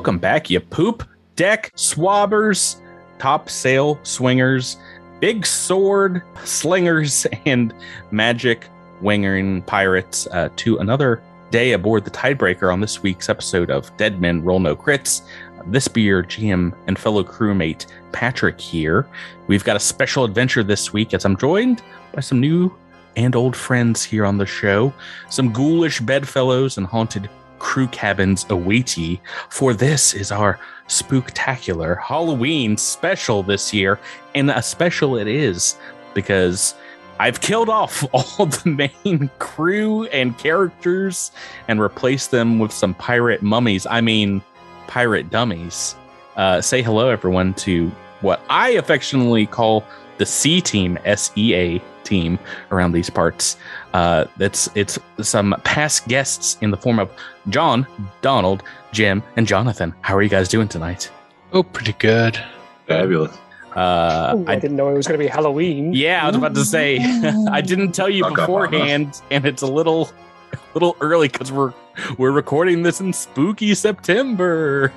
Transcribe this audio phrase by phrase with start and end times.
[0.00, 1.06] Welcome back, you poop
[1.36, 2.76] deck swabbers,
[3.18, 4.78] top sail swingers,
[5.20, 7.74] big sword slingers, and
[8.10, 8.66] magic
[9.02, 14.22] wingering pirates uh, to another day aboard the Tidebreaker on this week's episode of Dead
[14.22, 15.20] Men Roll No Crits.
[15.66, 19.06] This be your GM and fellow crewmate Patrick here.
[19.48, 21.82] We've got a special adventure this week as I'm joined
[22.14, 22.74] by some new
[23.16, 24.94] and old friends here on the show,
[25.28, 27.28] some ghoulish bedfellows and haunted
[27.60, 34.00] crew cabins await ye, for this is our spooktacular Halloween special this year,
[34.34, 35.76] and a special it is
[36.12, 36.74] because
[37.20, 41.30] I've killed off all the main crew and characters
[41.68, 43.86] and replaced them with some pirate mummies.
[43.86, 44.42] I mean,
[44.88, 45.94] pirate dummies.
[46.36, 49.84] Uh, say hello, everyone, to what I affectionately call
[50.20, 52.38] the C team, S E A team
[52.70, 53.56] around these parts.
[53.94, 57.10] Uh, it's it's some past guests in the form of
[57.48, 57.86] John,
[58.20, 58.62] Donald,
[58.92, 59.94] Jim, and Jonathan.
[60.02, 61.10] How are you guys doing tonight?
[61.52, 62.38] Oh, pretty good.
[62.86, 63.36] Fabulous.
[63.74, 65.94] Uh, Ooh, I, didn't know it was going to be Halloween.
[65.94, 66.98] Yeah, I was about to say
[67.50, 70.10] I didn't tell you Fuck up beforehand, and it's a little,
[70.52, 71.72] a little early because we're
[72.18, 74.92] we're recording this in spooky September.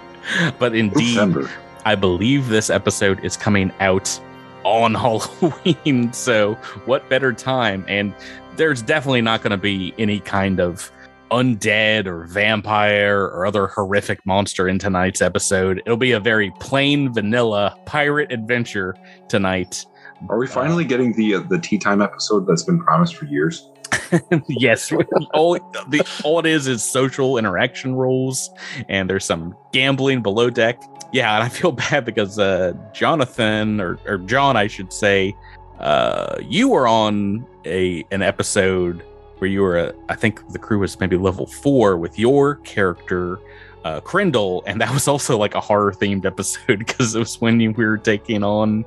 [0.58, 1.50] but indeed, December.
[1.84, 4.18] I believe this episode is coming out
[4.64, 6.12] on Halloween.
[6.12, 6.54] So,
[6.86, 7.84] what better time?
[7.88, 8.14] And
[8.56, 10.90] there's definitely not going to be any kind of
[11.30, 15.82] undead or vampire or other horrific monster in tonight's episode.
[15.86, 18.94] It'll be a very plain vanilla pirate adventure
[19.28, 19.86] tonight.
[20.28, 23.68] Are we finally getting the uh, the tea time episode that's been promised for years?
[24.48, 24.92] yes,
[25.32, 25.54] all
[25.88, 28.50] the all it is is social interaction rules,
[28.88, 30.80] and there's some gambling below deck.
[31.12, 35.36] Yeah, and I feel bad because uh, Jonathan or, or John, I should say,
[35.78, 39.04] uh, you were on a an episode
[39.38, 43.38] where you were, uh, I think the crew was maybe level four with your character.
[43.84, 47.58] Uh, Krindle, and that was also like a horror themed episode because it was when
[47.58, 48.84] we were taking on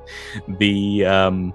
[0.48, 1.52] the um,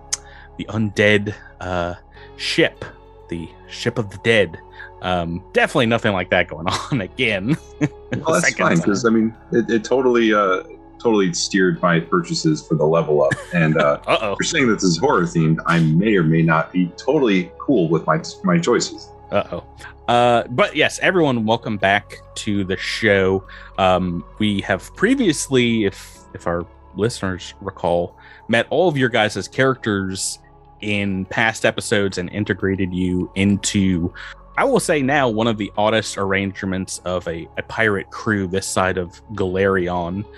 [0.57, 1.95] the undead uh,
[2.37, 2.85] ship
[3.31, 4.59] the ship of the dead.
[5.01, 7.57] Um, definitely nothing like that going on again.
[7.79, 10.63] Well, that's fine because I mean it, it totally uh
[10.99, 13.33] totally steered my purchases for the level up.
[13.53, 13.97] And uh,
[14.35, 17.89] for saying that this is horror themed, I may or may not be totally cool
[17.89, 19.09] with my my choices.
[19.31, 19.63] Uh oh.
[20.07, 23.47] Uh, but yes, everyone, welcome back to the show.
[23.77, 30.39] Um, we have previously, if if our listeners recall, met all of your guys' characters
[30.81, 34.13] in past episodes and integrated you into,
[34.61, 38.67] I will say now, one of the oddest arrangements of a, a pirate crew this
[38.67, 40.23] side of Golarion.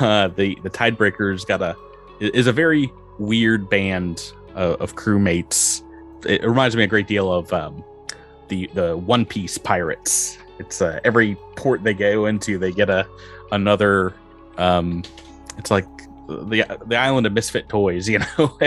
[0.00, 1.76] Uh, the the Tidebreakers got a
[2.18, 5.82] is a very weird band of, of crewmates.
[6.24, 7.84] It reminds me a great deal of um,
[8.48, 10.38] the the One Piece pirates.
[10.58, 13.06] It's uh, every port they go into, they get a
[13.52, 14.14] another.
[14.56, 15.04] Um,
[15.58, 15.86] it's like
[16.28, 18.58] the the island of misfit toys, you know.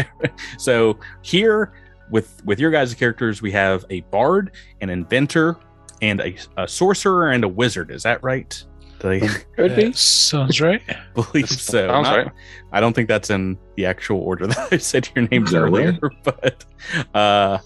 [0.59, 1.73] so here
[2.09, 4.51] with with your guys' characters, we have a bard,
[4.81, 5.57] an inventor,
[6.01, 7.91] and a, a sorcerer and a wizard.
[7.91, 8.63] Is that right?
[8.99, 9.93] Did I Could be.
[9.93, 10.81] sounds right.
[11.13, 11.87] believe so?
[11.87, 12.31] Sounds Not- right.
[12.71, 15.97] I don't think that's in the actual order that I said your names Is earlier,
[16.01, 16.23] right?
[16.23, 16.65] but
[17.13, 17.57] uh,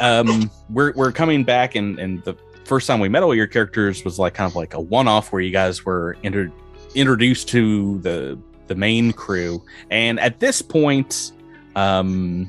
[0.00, 4.04] um, we're we're coming back, and and the first time we met all your characters
[4.04, 6.52] was like kind of like a one off where you guys were inter-
[6.94, 11.32] introduced to the the main crew, and at this point,
[11.76, 12.48] um,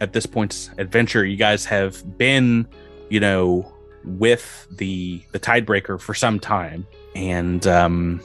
[0.00, 2.66] at this point's adventure, you guys have been,
[3.08, 3.70] you know,
[4.04, 8.20] with the the Tidebreaker for some time, and um,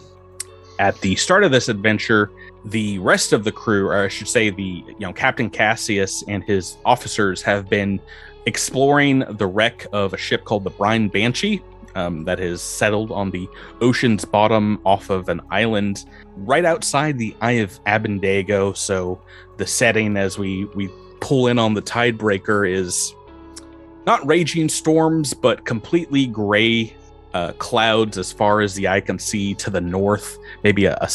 [0.80, 2.32] at the start of this adventure
[2.66, 6.44] the rest of the crew, or I should say, the you know Captain Cassius and
[6.44, 8.00] his officers have been
[8.46, 11.62] exploring the wreck of a ship called the Brine Banshee
[11.96, 13.48] um, that has settled on the
[13.82, 16.06] ocean's bottom off of an island
[16.38, 18.76] right outside the Eye of Abendego.
[18.76, 19.22] So
[19.58, 20.90] the setting as we we
[21.24, 23.16] pull in on the Tidebreaker is
[24.06, 26.94] not raging storms, but completely gray
[27.34, 30.38] uh, clouds as far as the eye can see to the north.
[30.66, 31.08] Maybe a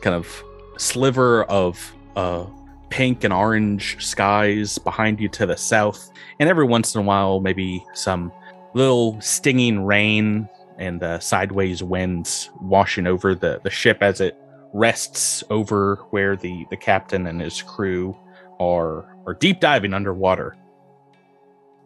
[0.00, 0.44] kind of
[0.76, 2.46] sliver of uh,
[2.88, 7.40] pink and orange skies behind you to the south, and every once in a while,
[7.40, 8.30] maybe some
[8.74, 10.48] little stinging rain
[10.78, 14.38] and uh, sideways winds washing over the, the ship as it
[14.72, 18.16] rests over where the, the captain and his crew
[18.60, 20.56] are are deep diving underwater.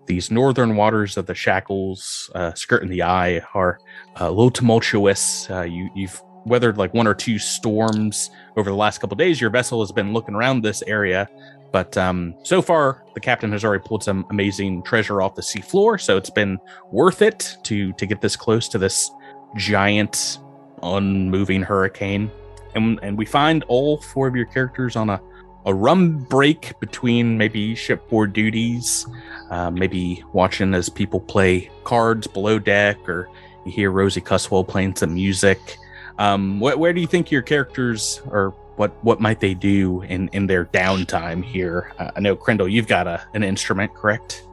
[0.07, 3.79] These northern waters of the Shackles, uh, skirting the eye, are
[4.21, 5.49] uh, a little tumultuous.
[5.49, 9.41] Uh, you, you've weathered like one or two storms over the last couple days.
[9.41, 11.27] Your vessel has been looking around this area,
[11.73, 15.99] but um, so far the captain has already pulled some amazing treasure off the seafloor.
[15.99, 16.59] So it's been
[16.91, 19.11] worth it to to get this close to this
[19.57, 20.39] giant
[20.83, 22.31] unmoving hurricane,
[22.75, 25.21] and and we find all four of your characters on a
[25.67, 29.07] a rum break between maybe shipboard duties,
[29.51, 33.29] uh, maybe watching as people play cards below deck, or
[33.65, 35.79] you hear Rosie Cusswell playing some music.
[36.19, 40.29] Um, wh- where do you think your characters or what what might they do in
[40.29, 41.93] in their downtime here?
[41.99, 44.45] Uh, I know Krindle, you've got a an instrument, correct?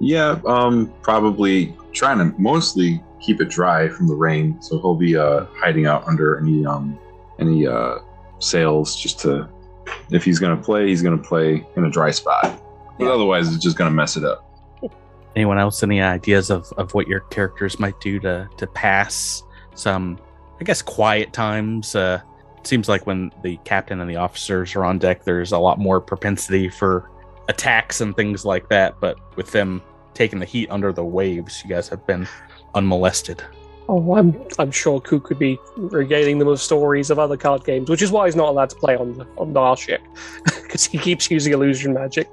[0.00, 4.62] Yeah, um, probably trying to mostly keep it dry from the rain.
[4.62, 6.98] So he'll be uh, hiding out under any um,
[7.38, 7.98] any uh,
[8.38, 9.48] sails just to,
[10.10, 12.60] if he's gonna play, he's gonna play in a dry spot.
[12.98, 14.44] But otherwise, it's just gonna mess it up.
[15.36, 19.42] Anyone else any ideas of, of what your characters might do to to pass
[19.74, 20.18] some
[20.60, 21.94] I guess quiet times?
[21.94, 22.20] Uh
[22.58, 25.78] it seems like when the captain and the officers are on deck there's a lot
[25.78, 27.08] more propensity for
[27.48, 29.82] attacks and things like that, but with them
[30.14, 32.26] taking the heat under the waves, you guys have been
[32.74, 33.42] unmolested.
[33.90, 37.88] Oh, I'm I'm sure Kook could be regaling them with stories of other card games,
[37.88, 40.02] which is why he's not allowed to play on the, on our ship
[40.44, 42.28] because he keeps using illusion magic.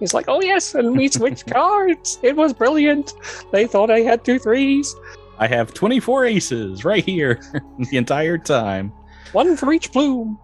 [0.00, 2.18] He's like, "Oh yes, and we switched cards.
[2.22, 3.14] It was brilliant.
[3.52, 4.94] They thought I had two threes,
[5.38, 7.40] I have 24 aces right here
[7.90, 8.92] the entire time.
[9.32, 10.38] one for each plume."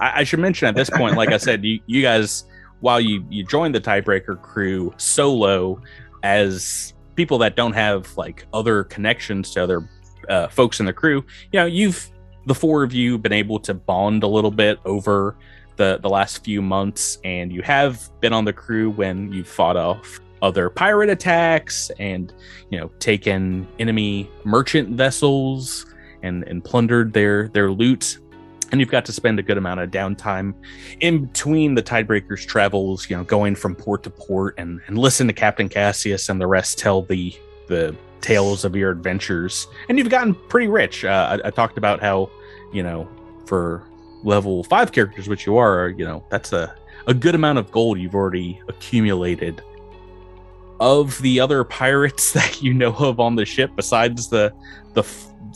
[0.00, 2.44] I, I should mention at this point, like I said, you, you guys,
[2.80, 5.82] while you you joined the Tidebreaker crew solo
[6.22, 9.88] as people that don't have like other connections to other
[10.28, 12.10] uh, folks in the crew, you know, you've
[12.46, 15.36] the four of you been able to bond a little bit over
[15.76, 19.76] the the last few months, and you have been on the crew when you've fought
[19.76, 22.32] off other pirate attacks and
[22.70, 25.86] you know taken enemy merchant vessels
[26.22, 28.18] and and plundered their their loot.
[28.70, 30.52] And you've got to spend a good amount of downtime
[31.00, 35.26] in between the tidebreakers travels you know going from port to port and, and listen
[35.26, 37.34] to captain cassius and the rest tell the
[37.68, 39.66] the tales of your adventures.
[39.88, 41.04] And you've gotten pretty rich.
[41.04, 42.30] Uh, I, I talked about how
[42.72, 43.08] you know
[43.46, 43.82] for
[44.24, 46.74] level five characters which you are you know that's a,
[47.06, 49.62] a good amount of gold you've already accumulated.
[50.80, 54.52] Of the other pirates that you know of on the ship besides the
[54.94, 55.04] the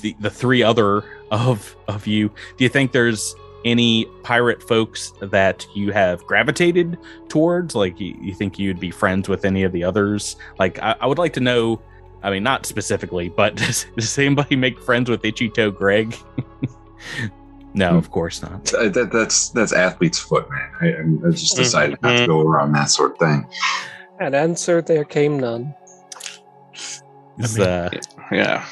[0.00, 5.66] the, the three other of of you do you think there's any pirate folks that
[5.74, 6.98] you have gravitated
[7.28, 7.74] towards?
[7.74, 10.36] Like you, you think you'd be friends with any of the others?
[10.58, 11.80] Like I, I would like to know
[12.22, 16.14] i mean not specifically but does, does anybody make friends with itchy-toe greg
[17.74, 20.70] no of course not that, that's that's athlete's foot, man.
[20.80, 23.46] I, I just decided not to go around that sort of thing.
[24.20, 25.74] And answer there came none.
[27.38, 27.90] It's, mean- uh,
[28.30, 28.66] Yeah.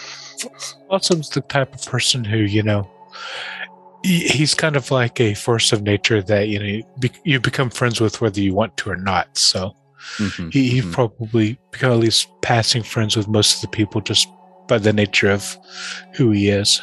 [0.88, 2.88] Blossom's the type of person who, you know,
[4.02, 8.20] he's kind of like a force of nature that, you know, you become friends with
[8.20, 9.36] whether you want to or not.
[9.36, 9.74] So
[10.18, 10.92] mhm, he, he mhm.
[10.92, 14.28] probably become at least passing friends with most of the people just
[14.68, 15.56] by the nature of
[16.14, 16.80] who he is.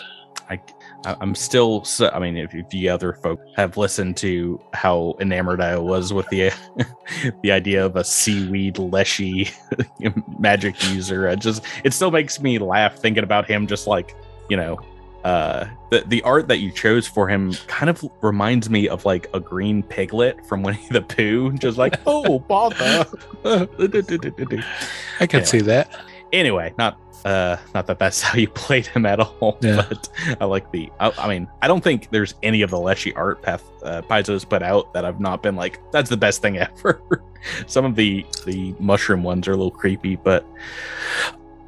[0.50, 0.60] I,
[1.06, 1.84] I'm still.
[1.84, 6.12] So, I mean, if, if the other folk have listened to how enamored I was
[6.12, 6.52] with the
[7.44, 9.50] the idea of a seaweed leshy
[10.40, 13.68] magic user, it just it still makes me laugh thinking about him.
[13.68, 14.16] Just like
[14.50, 14.80] you know,
[15.28, 19.28] uh, the the art that you chose for him kind of reminds me of like
[19.34, 21.52] a green piglet from Winnie the Pooh.
[21.54, 23.06] Just like, oh, bother.
[23.46, 25.46] I can Yeah.
[25.46, 25.90] see that.
[26.32, 29.86] anyway, not uh not that that's how you played him at all, Yeah.
[29.90, 30.08] but
[30.40, 33.42] I like the I, I mean, I don't think there's any of the Leshy art
[33.42, 37.02] path uh, Paizo's put out that I've not been like that's the best thing ever.
[37.66, 40.46] Some of the the mushroom ones are a little creepy, but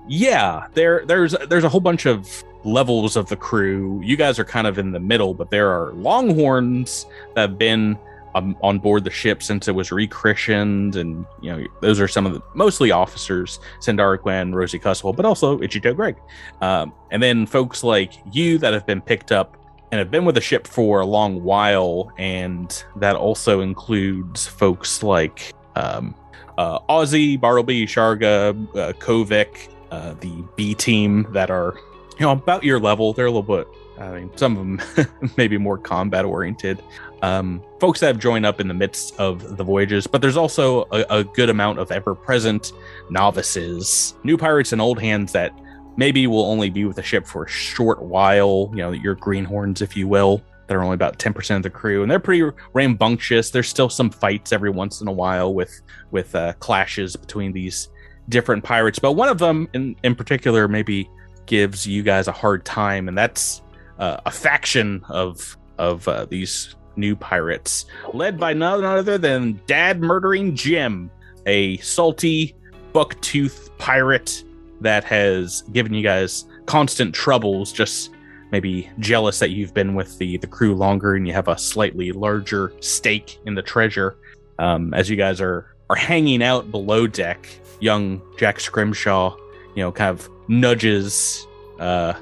[0.08, 4.01] yeah, there there's there's a whole bunch of levels of the crew.
[4.04, 7.98] You guys are kind of in the middle, but there are longhorns that have been
[8.36, 12.25] um, on board the ship since it was rechristened, and you know those are some
[12.25, 16.16] of the mostly officers, Sandara Quinn, Rosie Cusswell, but also Ichito Greg,
[16.62, 19.58] um, and then folks like you that have been picked up
[19.92, 25.01] and have been with the ship for a long while, and that also includes folks
[25.01, 26.13] like um,
[26.58, 31.80] uh, Aussie, Bartleby, Sharga, uh, Kovic, uh, the B team that are
[32.20, 33.14] you know about your level.
[33.14, 33.68] They're a little bit.
[33.98, 36.84] I mean, some of them maybe more combat oriented.
[37.22, 40.84] Um, folks that have joined up in the midst of the voyages, but there's also
[40.92, 42.74] a, a good amount of ever present
[43.10, 45.54] novices, new pirates, and old hands that
[45.98, 48.70] maybe will only be with the ship for a short while.
[48.72, 52.02] You know, your greenhorns, if you will, that are only about 10% of the crew,
[52.02, 53.50] and they're pretty rambunctious.
[53.50, 57.90] There's still some fights every once in a while with with uh, clashes between these
[58.30, 61.10] different pirates, but one of them in in particular maybe
[61.50, 63.62] gives you guys a hard time, and that's
[63.98, 70.00] uh, a faction of of uh, these new pirates, led by none other than Dad
[70.01, 71.10] Murdering Jim,
[71.46, 72.56] a salty
[72.94, 74.44] bucktooth pirate
[74.82, 78.12] that has given you guys constant troubles just
[78.51, 82.12] maybe jealous that you've been with the the crew longer and you have a slightly
[82.12, 84.18] larger stake in the treasure.
[84.60, 87.48] Um, as you guys are are hanging out below deck,
[87.79, 89.36] young Jack Scrimshaw,
[89.79, 91.48] you know, kind of nudges,
[91.79, 92.13] uh,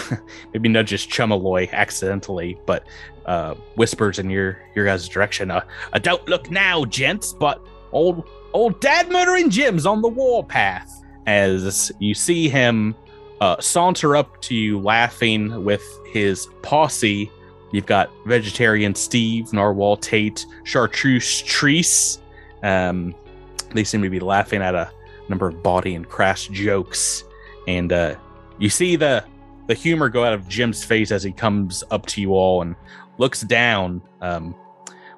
[0.54, 2.86] maybe nudges Chumaloy accidentally, but
[3.26, 5.50] uh, whispers in your your guys' direction.
[5.50, 7.60] Uh, "I don't look now, gents, but
[7.92, 12.96] old old dad murdering Jim's on the warpath." As you see him
[13.42, 17.30] uh, saunter up to you, laughing with his posse.
[17.72, 22.20] You've got vegetarian Steve, Narwhal Tate, Chartreuse Treese.
[22.62, 23.14] Um,
[23.74, 24.90] they seem to be laughing at a
[25.32, 27.24] number of body and crass jokes,
[27.66, 28.14] and uh,
[28.58, 29.24] you see the
[29.68, 32.76] the humor go out of Jim's face as he comes up to you all and
[33.18, 34.02] looks down.
[34.20, 34.54] Um,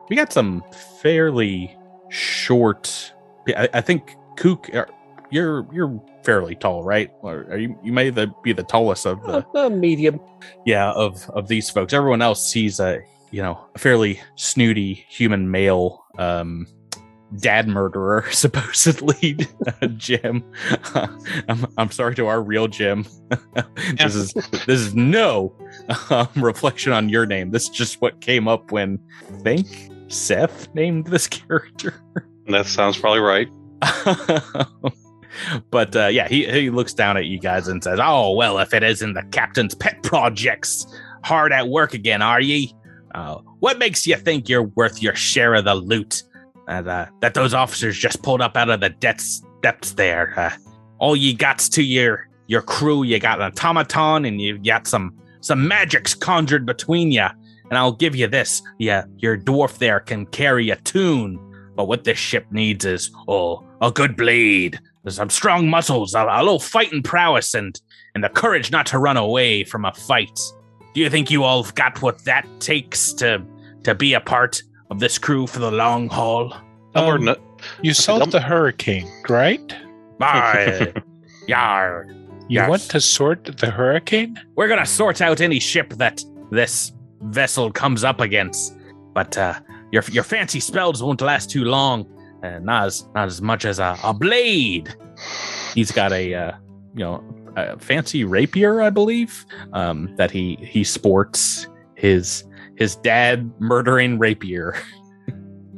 [0.09, 0.63] we got some
[1.03, 1.77] fairly
[2.11, 3.13] short.
[3.49, 4.85] I, I think Kook, uh,
[5.31, 7.11] you're you're fairly tall, right?
[7.23, 10.21] Or are you you may the, be the tallest of the Uh, uh, medium.
[10.65, 11.93] yeah of of these folks.
[11.93, 16.05] Everyone else sees a you know a fairly snooty human male.
[16.19, 16.67] Um,
[17.39, 19.37] dad murderer supposedly
[19.97, 20.45] jim.
[21.49, 23.07] I'm, I'm sorry to our real jim.
[23.97, 25.55] This is this is no
[26.11, 27.51] um, reflection on your name.
[27.51, 31.95] This is just what came up when I think seth named this character.
[32.47, 33.49] That sounds probably right.
[35.71, 38.73] but uh, yeah he, he looks down at you guys and says oh well if
[38.73, 40.87] it isn't the captain's pet projects
[41.25, 42.73] hard at work again are ye?
[43.15, 46.23] Uh, what makes you think you're worth your share of the loot
[46.69, 46.83] uh,
[47.21, 50.35] that those officers just pulled up out of the depths depths there.
[50.39, 50.51] Uh,
[50.99, 55.17] all ye gots to your your crew, you got an automaton and you got some
[55.41, 57.27] some magics conjured between you.
[57.71, 61.39] And I'll give you this: yeah, your dwarf there can carry a tune,
[61.75, 64.79] but what this ship needs is oh a good blade,
[65.09, 67.81] some strong muscles, a, a little fighting prowess, and
[68.15, 70.39] and the courage not to run away from a fight.
[70.95, 73.45] Do you think you all have got what that takes to
[73.83, 76.55] to be a part of this crew for the long haul?
[76.95, 77.37] Elmore, Um,
[77.83, 79.75] You saw Dum- the hurricane, right?
[80.21, 80.93] Arr,
[81.49, 82.07] yar.
[82.49, 82.69] You Yes.
[82.69, 84.39] want to sort the hurricane?
[84.55, 88.77] We're gonna sort out any ship that this vessel comes up against,
[89.15, 89.55] but uh,
[89.93, 92.07] your your fancy spells won't last too long.
[92.45, 94.95] Uh, not as not as much as a, a blade.
[95.75, 96.53] He's got a uh,
[96.95, 97.25] you know
[97.57, 101.67] a fancy rapier, I believe, um, that he he sports.
[101.95, 102.45] His
[102.77, 104.77] his dad murdering rapier.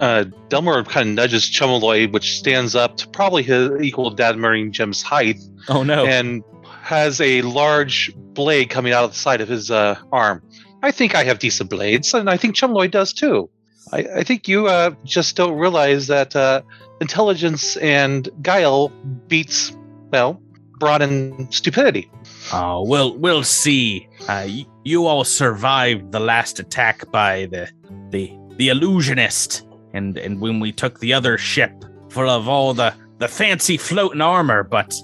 [0.00, 4.72] uh, Delmore kind of nudges Chumaloy, which stands up to probably his equal Dad murdering
[4.72, 5.38] Jim's height,
[5.68, 6.04] Oh no!
[6.06, 6.42] and
[6.82, 10.42] has a large blade coming out of the side of his uh, arm.
[10.82, 13.50] I think I have decent blades, and I think Chumaloy does too.
[13.92, 16.62] I, I think you uh, just don't realize that uh,
[17.00, 18.88] intelligence and guile
[19.28, 19.76] beats,
[20.10, 20.40] well,
[20.78, 22.10] brawn and stupidity.
[22.52, 24.08] Oh, we'll we'll see.
[24.22, 27.68] Uh, y- you all survived the last attack by the
[28.10, 31.72] the the illusionist, and and when we took the other ship
[32.10, 34.94] full of all the the fancy floating armor, but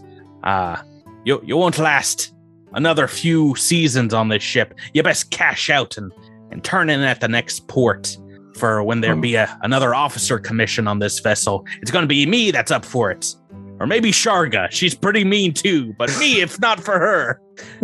[0.45, 0.77] uh,
[1.25, 2.35] you you won't last
[2.75, 4.75] another few seasons on this ship.
[4.95, 6.13] You best cash out and
[6.51, 8.17] and turn in at the next port.
[8.59, 9.23] For when there Hmm.
[9.23, 12.85] be a, another officer commission on this vessel, it's going to be me that's up
[12.85, 13.35] for it.
[13.83, 14.71] Or maybe Sharga.
[14.71, 17.41] She's pretty mean too, but me if not for her.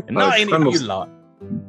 [0.06, 1.10] And Uh, not any of you lot.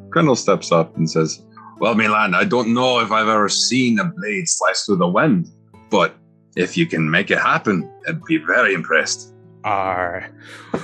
[0.09, 1.41] Grendel steps up and says,
[1.79, 5.47] Well, Milan, I don't know if I've ever seen a blade slice through the wind,
[5.89, 6.15] but
[6.55, 9.33] if you can make it happen, I'd be very impressed.
[9.63, 10.29] Arr.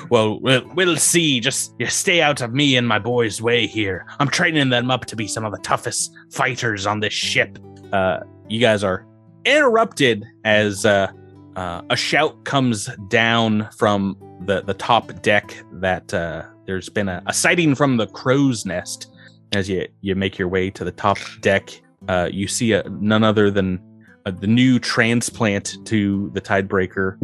[0.10, 1.40] Well, we'll we'll see.
[1.40, 4.08] Just you stay out of me and my boys' way here.
[4.20, 7.60] I'm training them up to be some of the toughest fighters on this ship.
[7.94, 9.06] Uh, you guys are
[9.46, 11.08] interrupted as uh,
[11.56, 17.22] uh, a shout comes down from the the top deck that uh, there's been a,
[17.28, 19.12] a sighting from the crow's nest.
[19.54, 21.70] As you you make your way to the top deck,
[22.08, 23.80] uh, you see a, none other than
[24.26, 27.18] uh, the new transplant to the Tidebreaker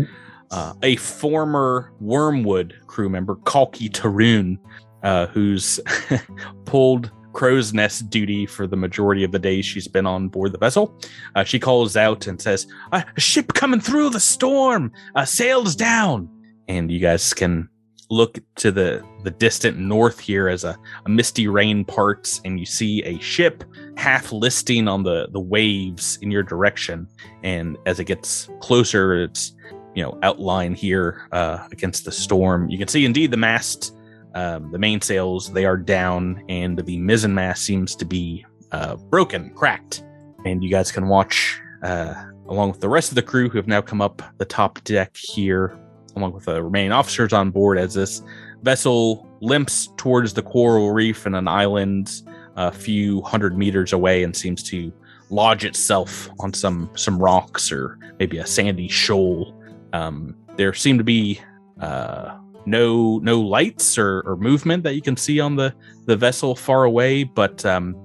[0.52, 4.58] uh, a former Wormwood crew member, Kalki Tarun,
[5.04, 5.80] uh, who's
[6.66, 10.58] pulled crow's nest duty for the majority of the days she's been on board the
[10.58, 10.98] vessel.
[11.36, 14.92] Uh, she calls out and says, "A ship coming through the storm!
[15.16, 16.30] Uh, sails down!"
[16.68, 17.70] And you guys can
[18.12, 22.66] look to the the distant north here as a, a misty rain parts, and you
[22.66, 23.64] see a ship
[23.98, 27.08] half listing on the the waves in your direction.
[27.44, 29.54] And as it gets closer, it's
[29.96, 32.70] you know outline here uh, against the storm.
[32.70, 33.96] You can see indeed the mast,
[34.36, 39.52] um, the mainsails they are down, and the mizzen mast seems to be uh, broken,
[39.52, 40.04] cracked.
[40.46, 42.14] And you guys can watch uh,
[42.48, 45.16] along with the rest of the crew who have now come up the top deck
[45.16, 45.78] here,
[46.16, 48.22] along with the remaining officers on board as this
[48.62, 52.22] vessel limps towards the coral reef and an island
[52.58, 54.92] a few hundred meters away and seems to
[55.30, 59.58] lodge itself on some some rocks or maybe a sandy shoal.
[59.94, 61.40] Um, there seem to be
[61.80, 65.74] uh, no no lights or, or movement that you can see on the
[66.06, 67.96] the vessel far away, but um,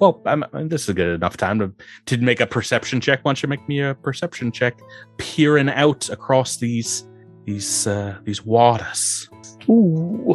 [0.00, 1.72] well, I'm, this is a good enough time to
[2.06, 3.20] to make a perception check.
[3.24, 4.78] Why don't you make me a perception check,
[5.18, 7.08] peering out across these
[7.44, 9.28] these uh, these waters?
[9.68, 10.34] Ooh.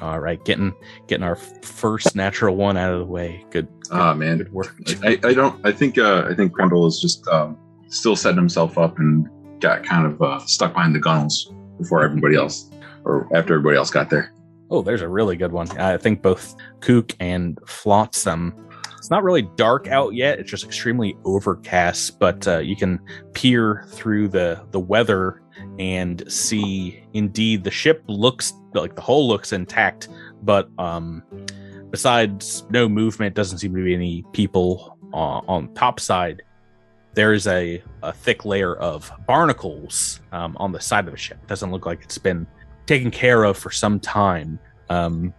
[0.00, 0.74] All right, getting
[1.06, 3.44] getting our first natural one out of the way.
[3.50, 3.68] Good.
[3.80, 4.38] good Ah, man.
[4.38, 4.76] Good work.
[5.02, 5.64] I, I don't.
[5.64, 5.98] I think.
[5.98, 7.56] Uh, I think Grundle is just um,
[7.88, 9.28] still setting himself up and
[9.60, 12.70] got kind of uh, stuck behind the gunnels before everybody else,
[13.06, 14.32] or after everybody else got there.
[14.70, 15.70] Oh, there's a really good one.
[15.78, 18.52] I think both Kook and Flotsam.
[18.98, 20.40] It's not really dark out yet.
[20.40, 23.00] It's just extremely overcast, but uh, you can
[23.32, 25.42] peer through the the weather
[25.78, 30.08] and see indeed the ship looks like the hull looks intact,
[30.42, 31.22] but um,
[31.90, 36.42] besides no movement, doesn't seem to be any people uh, on top side.
[37.14, 41.46] There is a, a thick layer of barnacles um, on the side of the ship.
[41.46, 42.46] Doesn't look like it's been
[42.86, 44.58] taken care of for some time.
[44.88, 45.34] Um,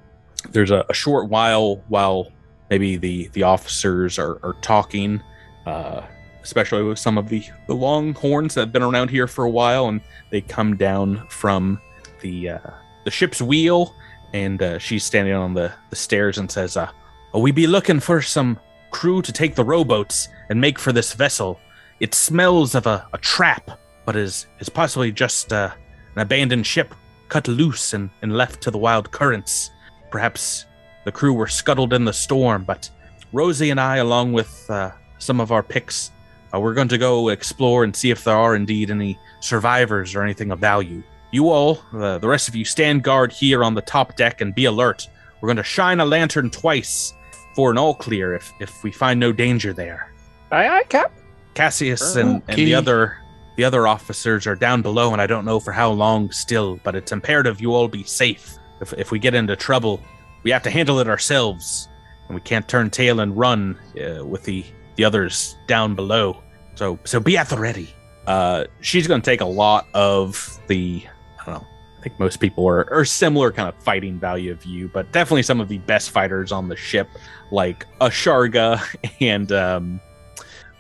[0.52, 2.32] there's a, a short while while
[2.70, 5.22] maybe the the officers are, are talking,
[5.66, 6.02] uh,
[6.44, 9.88] especially with some of the the longhorns that have been around here for a while,
[9.88, 11.80] and they come down from
[12.22, 12.72] the uh,
[13.06, 13.96] the ship's wheel,
[14.34, 16.90] and uh, she's standing on the the stairs and says, uh,
[17.34, 18.60] "Oh, we be looking for some
[18.92, 21.60] crew to take the rowboats and make for this vessel.
[22.00, 25.72] It smells of a, a trap, but is is possibly just uh,
[26.16, 26.94] an abandoned ship
[27.30, 29.72] cut loose and, and left to the wild currents.
[30.12, 30.66] Perhaps
[31.06, 32.90] the crew were scuttled in the storm, but
[33.34, 36.12] Rosie and I, along with uh, some of our picks,
[36.54, 40.24] uh, we're going to go explore and see if there are indeed any survivors or
[40.24, 41.04] anything of value.
[41.32, 44.56] You all, uh, the rest of you, stand guard here on the top deck and
[44.56, 45.08] be alert.
[45.42, 47.14] We're going to shine a lantern twice
[47.54, 50.12] for an all clear if, if we find no danger there.
[50.52, 51.12] Aye, aye, Cap.
[51.54, 53.18] Cassius and, and the other
[53.58, 56.80] the other officers are down below, and I don't know for how long still.
[56.84, 58.58] But it's imperative you all be safe.
[58.80, 60.02] If if we get into trouble,
[60.44, 61.90] we have to handle it ourselves,
[62.28, 64.64] and we can't turn tail and run uh, with the
[64.96, 66.42] the others down below.
[66.76, 67.94] So so be at the ready.
[68.28, 71.04] Uh, she's going to take a lot of the
[71.42, 71.68] I don't know.
[71.98, 75.42] I think most people are, are similar kind of fighting value of you, but definitely
[75.42, 77.10] some of the best fighters on the ship,
[77.52, 78.80] like Asharga
[79.20, 80.00] and um,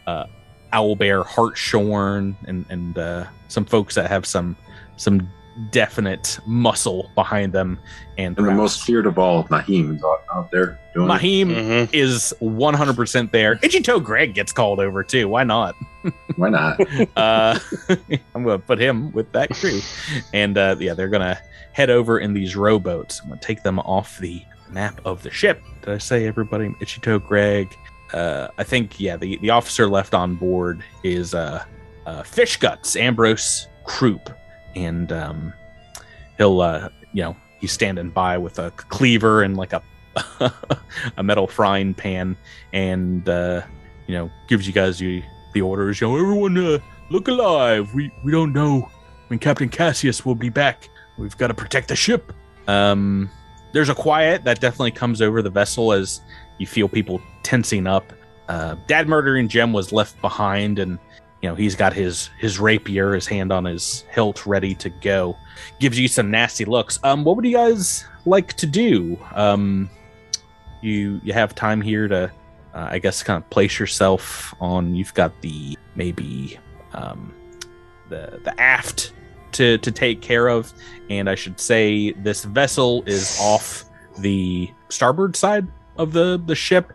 [0.05, 0.25] uh,
[0.73, 4.55] Owlbear, Hartshorn, and and uh, some folks that have some
[4.97, 5.29] some
[5.71, 7.79] definite muscle behind them.
[8.19, 11.07] And, And the most feared of all, Naheem is out, out there doing it.
[11.07, 11.89] Mahim Mhm.
[11.93, 13.55] is 100% there.
[13.55, 15.27] Ichito Greg gets called over too.
[15.27, 15.73] Why not?
[16.35, 16.79] Why not?
[17.17, 17.57] uh,
[18.35, 19.79] I'm going to put him with that crew.
[20.31, 21.39] And uh, yeah, they're going to
[21.71, 23.19] head over in these rowboats.
[23.21, 25.63] I'm going to take them off the map of the ship.
[25.81, 26.69] Did I say everybody?
[26.81, 27.75] Ichito Greg.
[28.13, 31.63] Uh, I think, yeah, the, the officer left on board is uh,
[32.05, 34.35] uh, Fish Guts, Ambrose Kroop.
[34.75, 35.53] And um,
[36.37, 39.81] he'll, uh, you know, he's standing by with a cleaver and like a
[41.17, 42.35] a metal frying pan
[42.73, 43.61] and uh
[44.07, 47.93] you know gives you guys the the orders you know everyone uh, look alive.
[47.93, 48.89] We we don't know
[49.27, 50.89] when captain cassius will be back.
[51.17, 52.33] We've got to protect the ship.
[52.67, 53.29] Um
[53.73, 56.21] there's a quiet that definitely comes over the vessel as
[56.57, 58.11] you feel people tensing up.
[58.49, 60.99] Uh dad murdering Jim was left behind and
[61.41, 65.37] you know he's got his his rapier his hand on his hilt ready to go.
[65.79, 66.99] Gives you some nasty looks.
[67.03, 69.17] Um what would you guys like to do?
[69.33, 69.89] Um
[70.81, 72.31] you you have time here to
[72.75, 76.59] uh, i guess kind of place yourself on you've got the maybe
[76.93, 77.33] um
[78.09, 79.13] the the aft
[79.53, 80.73] to to take care of.
[81.09, 83.85] And i should say this vessel is off
[84.19, 86.93] the starboard side of the the ship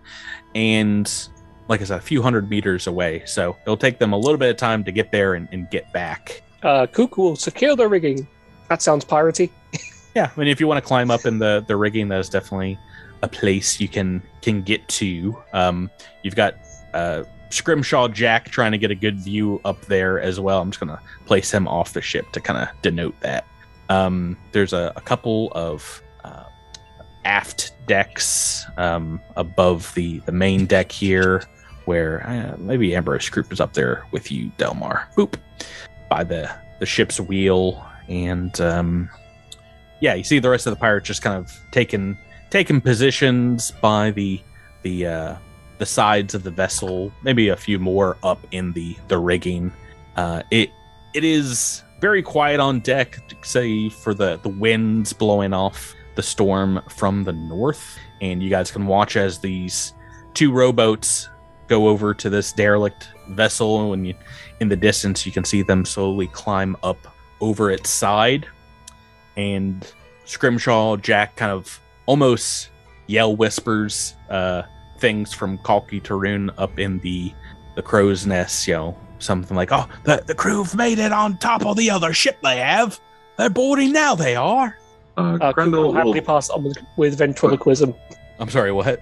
[0.54, 1.28] and
[1.68, 3.22] like i said a few hundred meters away.
[3.26, 5.92] So it'll take them a little bit of time to get there and, and get
[5.92, 6.42] back.
[6.62, 6.86] Uh,
[7.16, 8.26] will secure the rigging.
[8.68, 9.50] That sounds piratey.
[10.14, 12.28] yeah i mean if you want to climb up in the the rigging that is
[12.28, 12.78] definitely
[13.22, 15.36] a place you can can get to.
[15.52, 15.90] Um
[16.22, 16.56] you've got
[16.92, 20.60] uh scrimshaw jack trying to get a good view up there as well.
[20.60, 23.46] I'm just gonna place him off the ship to kind of denote that.
[23.88, 26.02] Um there's a, a couple of
[27.24, 31.42] aft decks um above the the main deck here
[31.84, 35.08] where uh, maybe ambrose Kroop is up there with you delmar.
[35.16, 35.34] Boop.
[36.08, 39.10] By the the ship's wheel and um
[40.02, 42.18] yeah, you see the rest of the pirates just kind of taking
[42.50, 44.40] taking positions by the
[44.82, 45.36] the uh,
[45.78, 49.72] the sides of the vessel, maybe a few more up in the the rigging.
[50.16, 50.70] Uh, it
[51.14, 56.82] it is very quiet on deck, say for the the winds blowing off the storm
[56.88, 59.94] from the north, and you guys can watch as these
[60.34, 61.28] two rowboats
[61.68, 63.92] go over to this derelict vessel.
[63.92, 64.14] And you,
[64.60, 66.98] in the distance, you can see them slowly climb up
[67.40, 68.46] over its side,
[69.36, 69.92] and
[70.24, 72.70] Scrimshaw Jack kind of almost
[73.06, 74.62] yell whispers uh,
[74.98, 77.32] things from Kalki Tarun up in the
[77.74, 81.66] the crow's nest, you know, something like, "Oh, the the crew've made it on top
[81.66, 82.38] of the other ship.
[82.42, 83.00] They have.
[83.36, 84.14] They're boarding now.
[84.14, 84.78] They are."
[85.16, 86.26] Uh, uh, Grendel will happily will...
[86.26, 87.94] pass on with, with ventriloquism.
[88.38, 89.00] I'm sorry, what?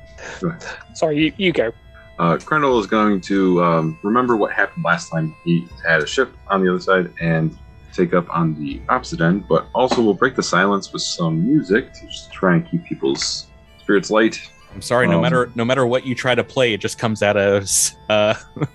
[0.94, 1.73] sorry, you, you go.
[2.18, 5.35] Uh, is going to um, remember what happened last time.
[5.44, 7.57] He had a ship on the other side and
[7.94, 11.94] take up on the opposite end, but also will break the silence with some music
[11.94, 13.46] to just try and keep people's
[13.79, 14.38] spirits light.
[14.75, 17.23] I'm sorry, um, no matter no matter what you try to play, it just comes
[17.23, 18.35] out as Uh,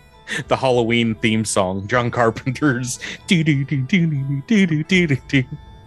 [0.48, 3.00] the Halloween theme song, John Carpenter's.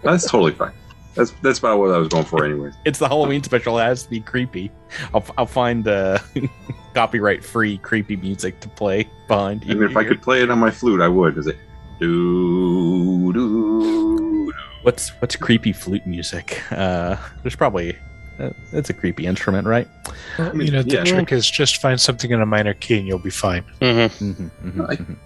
[0.03, 0.73] That's totally fine.
[1.19, 2.75] That's that's about what I was going for, anyways.
[2.85, 3.79] It's the Halloween special.
[3.79, 4.71] It has to be creepy.
[5.13, 6.19] I'll I'll find uh,
[6.95, 9.73] copyright free creepy music to play behind you.
[9.73, 11.37] And if I could play it on my flute, I would.
[11.37, 11.57] Is it
[11.99, 14.53] do do?
[14.83, 16.63] What's what's creepy flute music?
[16.71, 17.97] Uh, there's probably
[18.39, 19.89] uh, it's a creepy instrument, right?
[20.53, 21.05] mean, you know, the yeah.
[21.05, 23.65] trick is just find something in a minor key and you'll be fine.
[23.81, 24.31] Mm-hmm.
[24.31, 25.17] Mm-hmm, I- mhm.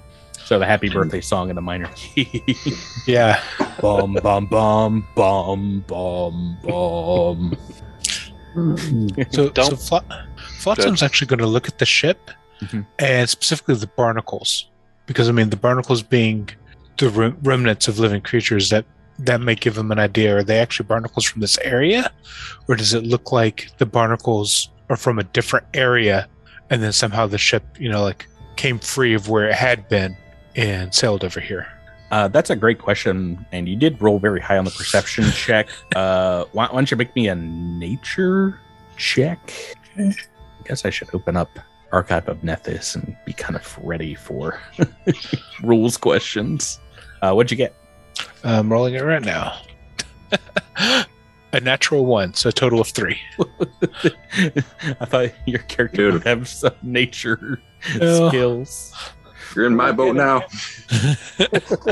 [0.44, 2.42] So the happy birthday song in the minor key.
[3.06, 3.40] Yeah.
[3.80, 7.56] bum bum bum bum bum bum.
[8.54, 8.76] So,
[9.30, 10.04] so Don't- Fla-
[10.60, 12.86] Flotsam's actually going to look at the ship Mhm.
[12.98, 14.66] and specifically the barnacles,
[15.06, 16.48] because I mean the barnacles being
[16.98, 18.84] the rem- remnants of living creatures that
[19.18, 20.36] that may give them an idea.
[20.36, 22.10] Are they actually barnacles from this area,
[22.68, 26.28] or does it look like the barnacles are from a different area,
[26.70, 28.26] and then somehow the ship, you know, like
[28.56, 30.16] came free of where it had been
[30.56, 31.66] and sailed over here?
[32.10, 35.68] Uh, that's a great question, and you did roll very high on the perception check.
[35.96, 38.60] Uh, why, why don't you make me a nature
[38.96, 39.52] check?
[39.98, 40.12] I
[40.66, 41.58] guess I should open up
[41.90, 44.60] Archive of Nethys and be kind of ready for
[45.62, 46.80] rules questions.
[47.22, 47.74] Uh, what'd you get?
[48.44, 49.60] I'm rolling it right now.
[51.52, 53.18] a natural one, so a total of three.
[55.00, 57.60] I thought your character would have some nature
[57.98, 58.28] No.
[58.28, 58.94] skills.
[59.54, 60.44] You're in my boat now.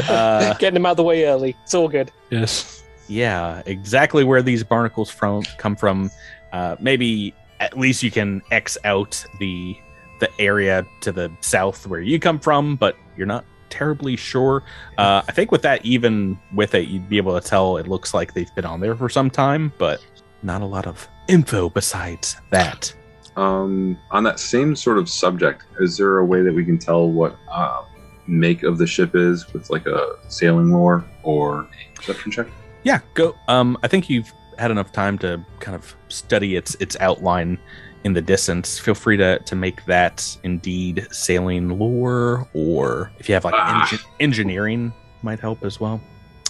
[0.08, 1.56] Uh, Getting him out of the way early.
[1.62, 2.10] It's all good.
[2.30, 2.82] Yes.
[3.08, 6.10] yeah, exactly where these barnacles from come from.
[6.52, 9.76] Uh, maybe at least you can X out the
[10.20, 14.62] the area to the south where you come from, but you're not terribly sure.
[14.98, 18.12] Uh, I think with that, even with it, you'd be able to tell it looks
[18.12, 20.04] like they've been on there for some time, but
[20.42, 22.92] not a lot of info besides that.
[23.36, 27.10] Um, on that same sort of subject, is there a way that we can tell
[27.10, 27.82] what uh,
[28.26, 32.46] make of the ship is with like a sailing lore or a perception check?
[32.82, 33.36] Yeah, go.
[33.48, 37.58] Um, I think you've had enough time to kind of study its its outline
[38.04, 38.78] in the distance.
[38.78, 43.86] Feel free to to make that indeed sailing lore, or if you have like Ah.
[43.86, 46.00] engi- engineering, might help as well.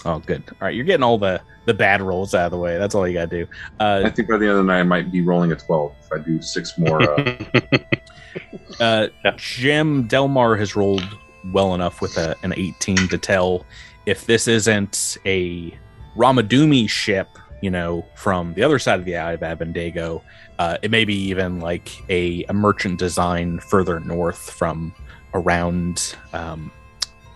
[0.05, 0.43] Oh, good.
[0.49, 2.77] All right, you're getting all the the bad rolls out of the way.
[2.79, 3.47] That's all you gotta do.
[3.79, 5.93] I Uh, think by the end of the night, I might be rolling a 12
[6.01, 7.01] if I do six more.
[7.03, 7.43] Uh,
[8.79, 9.33] uh, Yeah.
[9.37, 11.07] Jim Delmar has rolled
[11.53, 13.65] well enough with a, an 18 to tell
[14.07, 15.71] if this isn't a
[16.17, 17.27] Rahadoumi ship,
[17.61, 20.21] you know, from the other side of the Eye of Abendego.
[20.57, 24.93] Uh, it may be even like a, a merchant design further north from
[25.35, 26.71] around um,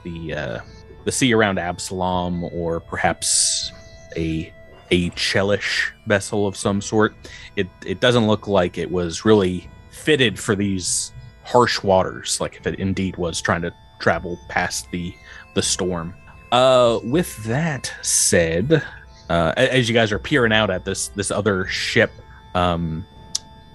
[0.04, 0.60] the uh,
[1.06, 3.72] the sea around Absalom, or perhaps
[4.18, 4.52] a
[4.92, 7.16] a Chelish vessel of some sort.
[7.56, 11.14] It it doesn't look like it was really fitted for these
[11.44, 15.14] harsh waters, like if it indeed was trying to travel past the
[15.54, 16.14] the storm.
[16.52, 18.84] Uh, with that said,
[19.30, 22.12] uh, as you guys are peering out at this this other ship,
[22.54, 23.06] um,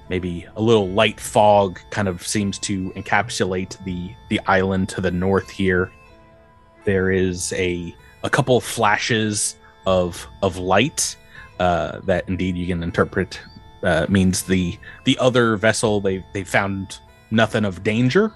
[0.09, 5.11] maybe a little light fog kind of seems to encapsulate the the island to the
[5.11, 5.91] north here.
[6.85, 11.17] There is a a couple flashes of of light
[11.59, 13.41] uh, that indeed you can interpret
[13.83, 16.99] uh, means the the other vessel they they found
[17.31, 18.33] nothing of danger,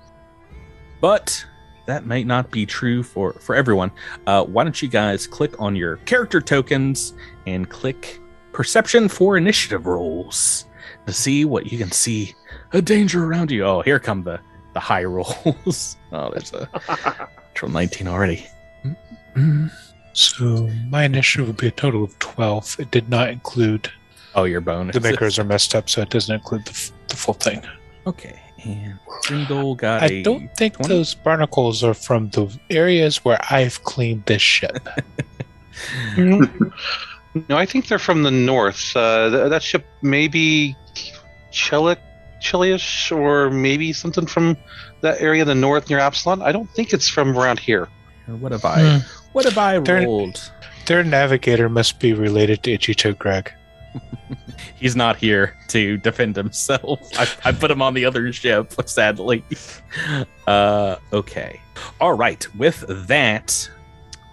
[1.01, 1.45] but
[1.87, 3.91] that might not be true for for everyone.
[4.27, 7.15] Uh, why don't you guys click on your character tokens
[7.47, 8.21] and click
[8.53, 10.67] perception for initiative rolls
[11.07, 12.35] to see what you can see
[12.73, 13.65] a danger around you.
[13.65, 14.41] Oh, here come the
[14.73, 15.97] the high rolls.
[16.13, 18.47] oh, there's a natural 19 already.
[20.13, 22.77] So my initiative would be a total of 12.
[22.81, 23.91] It did not include
[24.35, 24.95] Oh, your bonus.
[24.95, 27.63] the makers are messed up, so it doesn't include the, f- the full thing.
[28.09, 30.89] Okay, and Krindle got I a don't think 20?
[30.89, 34.89] those barnacles are from the areas where I've cleaned this ship.
[37.49, 38.97] No, I think they're from the north.
[38.97, 40.77] Uh, th- that ship may be
[41.53, 41.97] Chelik,
[42.41, 44.57] Chiliish, or maybe something from
[45.01, 46.43] that area in the north near Absalom.
[46.43, 47.89] I don't think it's from around here.
[48.29, 49.01] Or what have I?
[49.33, 50.51] What have I They're- rolled?
[50.87, 53.51] Their navigator must be related to Ichito Greg.
[54.77, 57.01] He's not here to defend himself.
[57.19, 59.45] I, I put him on the other ship, sadly.
[60.47, 61.59] Uh, okay.
[62.03, 62.47] All right.
[62.57, 63.71] With that,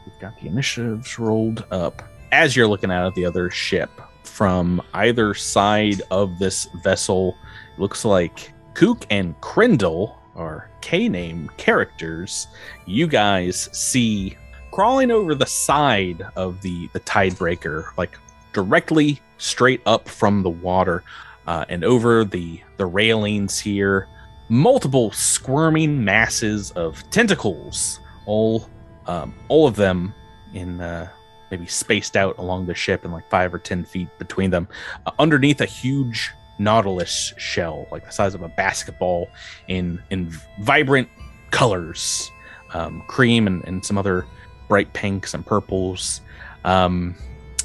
[0.06, 2.02] we've got the initiatives rolled up.
[2.34, 3.90] As you're looking out at the other ship,
[4.24, 7.36] from either side of this vessel, it
[7.78, 12.48] looks like Kook and Krindle are K name characters.
[12.86, 14.38] You guys see
[14.72, 18.18] crawling over the side of the the tidebreaker, like
[18.54, 21.04] directly straight up from the water
[21.48, 24.08] uh, and over the the railings here
[24.50, 28.70] multiple squirming masses of tentacles all
[29.08, 30.14] um, all of them
[30.54, 31.08] in uh,
[31.50, 34.68] maybe spaced out along the ship and like five or ten feet between them
[35.06, 36.32] uh, underneath a huge
[36.64, 39.30] nautilus shell like the size of a basketball
[39.68, 40.30] in in
[40.62, 41.08] vibrant
[41.52, 42.32] colors
[42.74, 44.26] um, cream and, and some other
[44.68, 46.22] bright pinks and purples
[46.64, 47.16] um,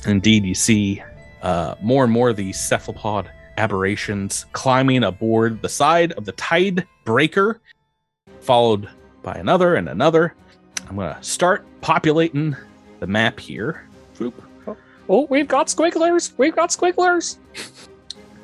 [0.06, 1.02] indeed you see
[1.42, 6.86] uh, more and more of these cephalopod aberrations climbing aboard the side of the tide
[7.04, 7.60] breaker,
[8.40, 8.88] followed
[9.22, 10.34] by another and another.
[10.88, 12.56] I'm to start populating
[13.00, 13.86] the map here.
[14.18, 14.34] Boop.
[15.08, 16.32] Oh, we've got squigglers.
[16.36, 17.36] We've got squigglers.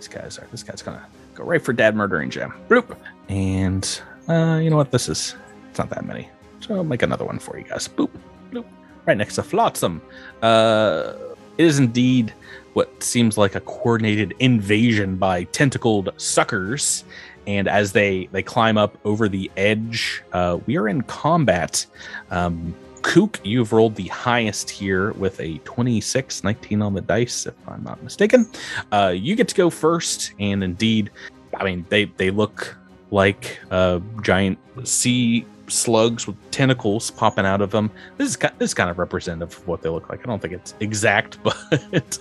[0.03, 0.49] These guys are.
[0.51, 1.01] This guy's to
[1.33, 2.53] go right for dad murdering Jim.
[2.69, 2.97] Boop.
[3.29, 4.91] And uh, you know what?
[4.91, 5.37] This is.
[5.71, 6.29] It's not that many.
[6.59, 7.87] So I'll make another one for you guys.
[7.87, 8.11] Boop.
[8.51, 8.65] Boop.
[9.07, 10.03] Right next to Flotsam.
[10.43, 11.13] Uh,
[11.57, 12.35] it is indeed
[12.73, 17.05] what seems like a coordinated invasion by tentacled suckers
[17.47, 21.87] and as they they climb up over the edge uh, we are in combat
[22.31, 27.55] um, kook you've rolled the highest here with a 26 19 on the dice if
[27.69, 28.49] i'm not mistaken
[28.93, 31.11] uh, you get to go first and indeed
[31.57, 32.77] i mean they they look
[33.11, 37.91] like uh, giant sea slugs with tentacles popping out of them.
[38.19, 40.21] This is ki- this is kind of representative of what they look like.
[40.21, 42.19] I don't think it's exact, but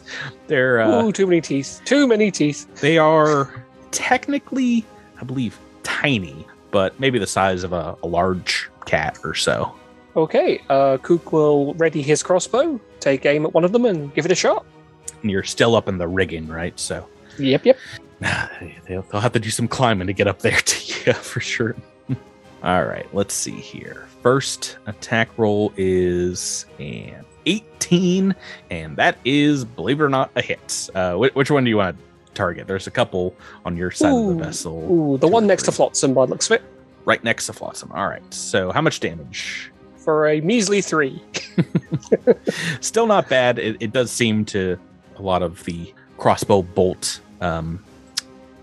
[0.47, 1.81] they're uh, Ooh, too many teeth.
[1.85, 2.73] Too many teeth.
[2.81, 4.85] they are technically,
[5.19, 9.75] I believe, tiny, but maybe the size of a, a large cat or so.
[10.15, 14.25] Okay, uh, Kook will ready his crossbow, take aim at one of them, and give
[14.25, 14.65] it a shot.
[15.21, 16.77] And you're still up in the rigging, right?
[16.79, 17.77] So Yep, yep.
[18.87, 21.75] they'll, they'll have to do some climbing to get up there to you for sure.
[22.63, 24.07] All right, let's see here.
[24.21, 28.35] First attack roll is an 18,
[28.69, 30.89] and that is, believe it or not, a hit.
[30.93, 32.67] Uh, which, which one do you want to target?
[32.67, 34.91] There's a couple on your side of the vessel.
[34.91, 35.71] Ooh, the Two one next to.
[35.71, 36.63] Flotsam by looks of it,
[37.05, 37.91] Right next to Flotsam.
[37.93, 39.71] All right, so how much damage?
[40.03, 41.21] For a measly three.
[42.81, 43.59] Still not bad.
[43.59, 44.77] It, it does seem to
[45.17, 47.83] a lot of the crossbow bolt um,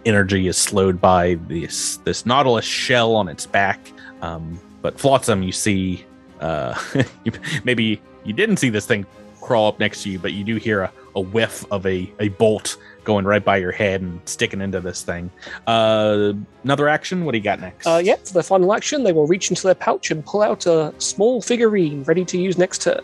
[0.05, 3.81] energy is slowed by this this nautilus shell on its back.
[4.23, 6.05] Um, but Flotsam, you see,
[6.41, 6.81] uh,
[7.65, 9.07] maybe you didn't see this thing
[9.41, 12.29] crawl up next to you, but you do hear a, a whiff of a, a
[12.29, 12.77] bolt
[13.09, 15.31] going right by your head and sticking into this thing.
[15.67, 17.25] Uh, another action.
[17.25, 17.87] What do you got next?
[17.87, 20.67] Uh, yeah, for their final action, they will reach into their pouch and pull out
[20.67, 23.01] a small figurine ready to use next turn.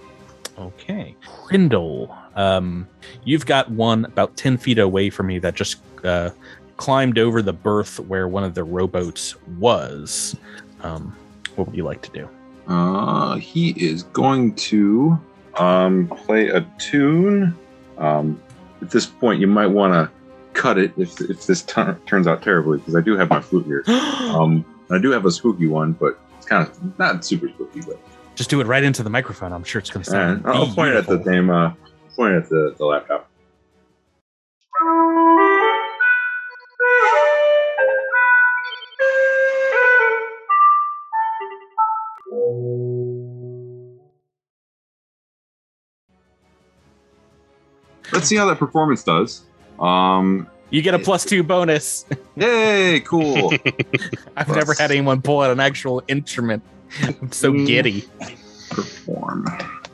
[0.59, 1.17] Okay.
[1.25, 2.87] Krindle, um,
[3.25, 6.29] you've got one about 10 feet away from me that just uh,
[6.77, 10.37] climbed over the berth where one of the rowboats was.
[10.83, 11.17] Um,
[11.55, 12.29] what would you like to do?
[12.69, 15.19] Uh, he is going to
[15.55, 17.57] um, play a tune.
[17.97, 18.39] Um,
[18.83, 20.11] at this point, you might want to
[20.53, 23.67] cut it if if this tur turns out terribly, because I do have my flute
[23.67, 23.85] here.
[24.35, 27.83] Um, I do have a spooky one, but it's kind of not super spooky.
[27.83, 28.01] But
[28.35, 29.53] just do it right into the microphone.
[29.53, 31.51] I'm sure it's going to sound I'll point at the name.
[31.51, 31.73] Uh,
[32.17, 33.29] point at the, the laptop.
[48.25, 49.43] Let's see how that performance does.
[49.79, 52.07] Um, You get a plus two bonus.
[52.37, 53.53] yay, cool.
[54.39, 56.63] I've never had anyone pull out an actual instrument.
[57.03, 57.67] I'm so Mm.
[57.67, 58.09] giddy.
[58.71, 59.45] Perform.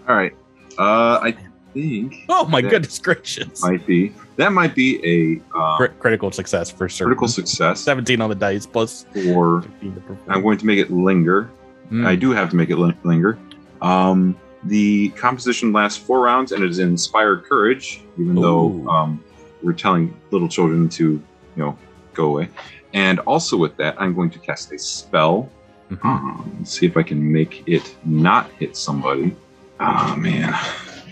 [0.09, 0.33] All right.
[0.79, 1.35] Uh, I
[1.75, 3.63] think Oh my that goodness gracious.
[3.65, 7.09] might be that might be a um, Crit- critical success for certain.
[7.09, 10.19] critical success 17 on the dice plus for 15 to perform.
[10.29, 11.51] I'm going to make it linger.
[11.91, 12.07] Mm.
[12.07, 13.37] I do have to make it linger.
[13.83, 18.43] Um, the composition lasts four rounds and it is inspire courage, even Ooh.
[18.43, 19.25] though um,
[19.63, 21.23] we're telling little children to, you
[21.57, 21.79] know,
[22.15, 22.49] go away.
[22.93, 25.51] And also with that, I'm going to cast a spell.
[25.91, 26.05] Mhm.
[26.05, 29.35] Um, see if I can make it not hit somebody.
[29.81, 30.55] Oh man,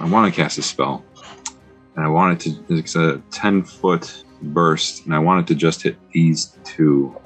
[0.01, 1.05] I want to cast a spell.
[1.97, 2.75] and I want it to.
[2.79, 7.17] It's a ten foot burst, and I want it to just hit these two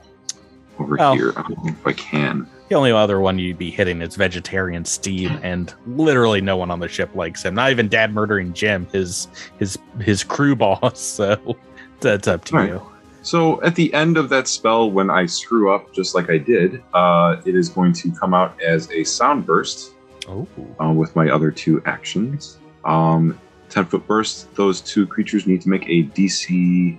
[0.79, 1.13] over Oh.
[1.13, 1.35] here.
[1.37, 2.49] I don't know if I can.
[2.73, 6.81] The only other one you'd be hitting is vegetarian Steve, and literally no one on
[6.81, 7.55] the ship likes him.
[7.55, 10.99] Not even Dad murdering Jim, his his his crew boss.
[10.99, 11.59] So
[12.01, 12.69] that's up to right.
[12.71, 12.93] you.
[13.21, 16.83] So at the end of that spell, when I screw up, just like I did,
[16.95, 19.93] uh, it is going to come out as a sound burst
[20.27, 20.49] Oh,
[20.83, 22.57] uh, with my other two actions.
[22.87, 26.99] Um, 10 foot burst, those two creatures need to make a DC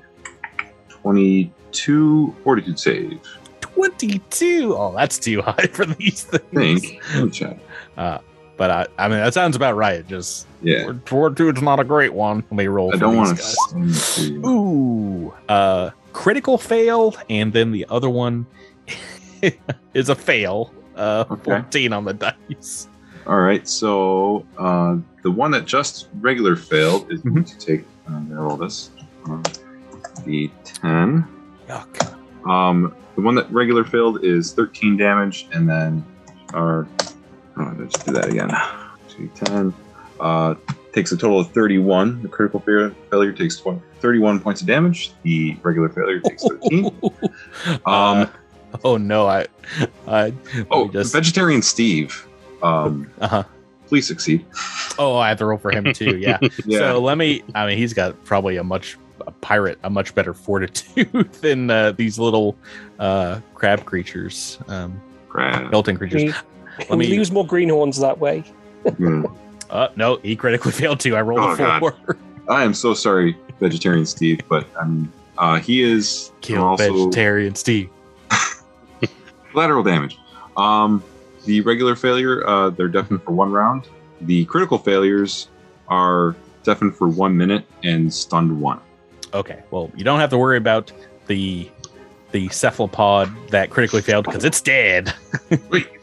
[0.90, 3.20] 22 fortitude save.
[3.76, 4.76] 22.
[4.78, 6.82] Oh, that's too high for these things.
[6.82, 7.02] think.
[7.14, 7.58] Let me check.
[7.98, 8.20] Uh,
[8.58, 10.06] but I, I mean, that sounds about right.
[10.08, 10.94] Just Yeah.
[11.06, 12.38] fortitude's not a great one.
[12.50, 12.94] Let me roll.
[12.94, 14.48] I don't want to.
[14.48, 18.46] Ooh, uh, critical fail, and then the other one
[19.94, 20.72] is a fail.
[20.96, 21.44] Uh, Okay.
[21.44, 22.14] 14 on the
[22.50, 22.88] dice.
[23.26, 23.68] All right.
[23.68, 27.60] So uh, the one that just regular failed is going Mm-hmm.
[27.60, 27.86] to take.
[28.08, 28.92] I'm going to roll this.
[29.28, 29.42] Uh,
[30.26, 31.26] the 10.
[31.68, 32.48] Yuck.
[32.48, 36.06] Um, the one that regular failed is 13 damage, and then
[36.54, 36.88] our
[37.58, 38.52] oh, let's do that again.
[39.10, 39.74] Two, 10
[40.20, 40.56] uh,
[40.92, 42.22] takes a total of 31.
[42.22, 45.12] The critical failure, failure takes 20, 31 points of damage.
[45.24, 46.92] The regular failure takes 13.
[47.86, 48.26] Uh,
[48.84, 49.48] oh no, I,
[50.08, 50.34] I,
[50.72, 52.28] oh, just, vegetarian Steve.
[52.62, 53.44] Um, uh-huh.
[53.88, 54.46] please succeed.
[54.98, 56.18] Oh, I have to roll for him too.
[56.18, 56.40] Yeah.
[56.66, 56.80] Yeah.
[56.80, 57.44] So let me.
[57.56, 58.98] I mean, he's got probably a much
[59.28, 62.56] a pirate a much better fortitude than uh, these little
[63.00, 65.00] uh, crab creatures, um,
[65.30, 65.68] Crap.
[65.68, 66.22] skeleton creatures.
[66.22, 68.44] He, Let he me- leaves more greenhorns that way.
[68.86, 69.36] Mm.
[69.70, 71.16] Uh, no, he critically failed too.
[71.16, 71.80] I rolled Oh, a God.
[71.80, 71.96] four.
[72.48, 77.90] I am so sorry, vegetarian Steve, but um, uh, he is Kill also vegetarian Steve.
[79.56, 80.20] lateral damage.
[80.58, 81.04] Um,
[81.46, 83.88] the regular failure, uh, they're deafened for one round.
[84.22, 85.48] The critical failures
[85.88, 88.80] are deafened for one minute and stunned one.
[89.34, 90.92] Okay, well, you don't have to worry about
[91.28, 91.70] the
[92.32, 95.14] the cephalopod that critically failed because it's dead.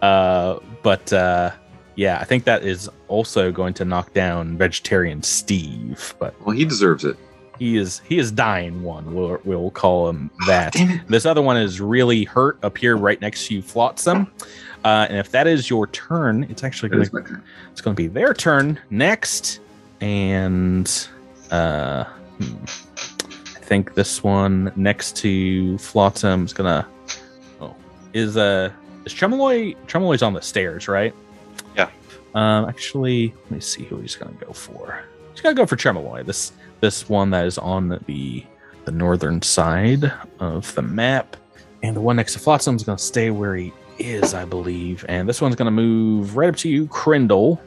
[0.00, 1.50] Uh, but uh,
[1.96, 6.14] yeah, I think that is also going to knock down vegetarian Steve.
[6.20, 7.16] But Well, he deserves it.
[7.58, 9.12] he is he is dying one.
[9.12, 10.74] We'll we'll call him that.
[10.74, 11.04] Damn.
[11.08, 14.30] This other one is really hurt up here, right next to you, Flotsam.
[14.84, 18.06] Uh, and if that is your turn, it's actually going to it's going to be
[18.06, 19.58] their turn next,
[20.00, 21.08] and
[21.50, 22.04] uh,
[22.38, 22.64] hmm.
[23.56, 26.86] I think this one next to Flotsam is gonna.
[27.60, 27.74] Oh,
[28.12, 28.70] is uh
[29.04, 29.76] is Tremoloy?
[29.86, 31.14] Tremoloy's on the stairs, right?
[31.76, 31.90] Yeah.
[32.34, 35.02] Um, actually, let me see who he's gonna go for.
[35.32, 36.24] He's gonna go for Tremoloy.
[36.24, 38.44] This this one that is on the
[38.84, 41.36] the northern side of the map,
[41.82, 45.04] and the one next to Flotsam is gonna stay where he is, I believe.
[45.08, 47.60] And this one's gonna move right up to you, Krindle.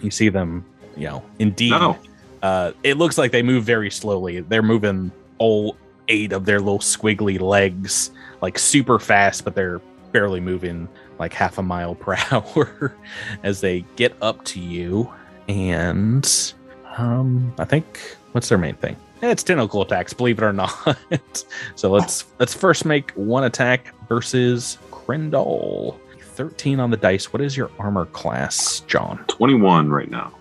[0.00, 0.64] You see them,
[0.96, 1.70] you know, indeed.
[1.70, 1.98] No.
[2.42, 4.40] Uh, it looks like they move very slowly.
[4.40, 5.76] They're moving all
[6.08, 9.80] eight of their little squiggly legs like super fast, but they're
[10.12, 12.94] barely moving like half a mile per hour
[13.42, 15.10] as they get up to you.
[15.48, 16.52] And
[16.96, 18.96] um, I think what's their main thing?
[19.22, 20.96] It's tentacle attacks, believe it or not.
[21.74, 25.98] so let's let's first make one attack versus Krindle.
[26.20, 27.34] 13 on the dice.
[27.34, 29.22] What is your armor class, John?
[29.28, 30.32] 21 right now.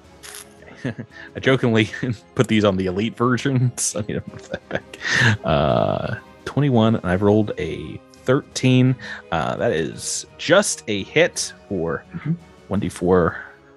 [1.35, 1.89] I jokingly
[2.35, 4.97] put these on the elite version, so I need to move that back.
[5.43, 6.15] Uh,
[6.45, 8.95] 21, and I've rolled a 13.
[9.31, 12.35] Uh, that is just a hit for Mhm.
[12.69, 13.35] 1d4.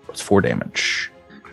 [0.09, 1.11] It's four damage.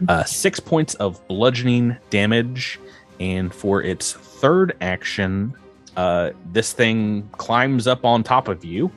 [0.08, 2.80] Uh, six points of bludgeoning damage,
[3.20, 5.54] and for its third action,
[5.98, 8.90] uh, this thing climbs up on top of you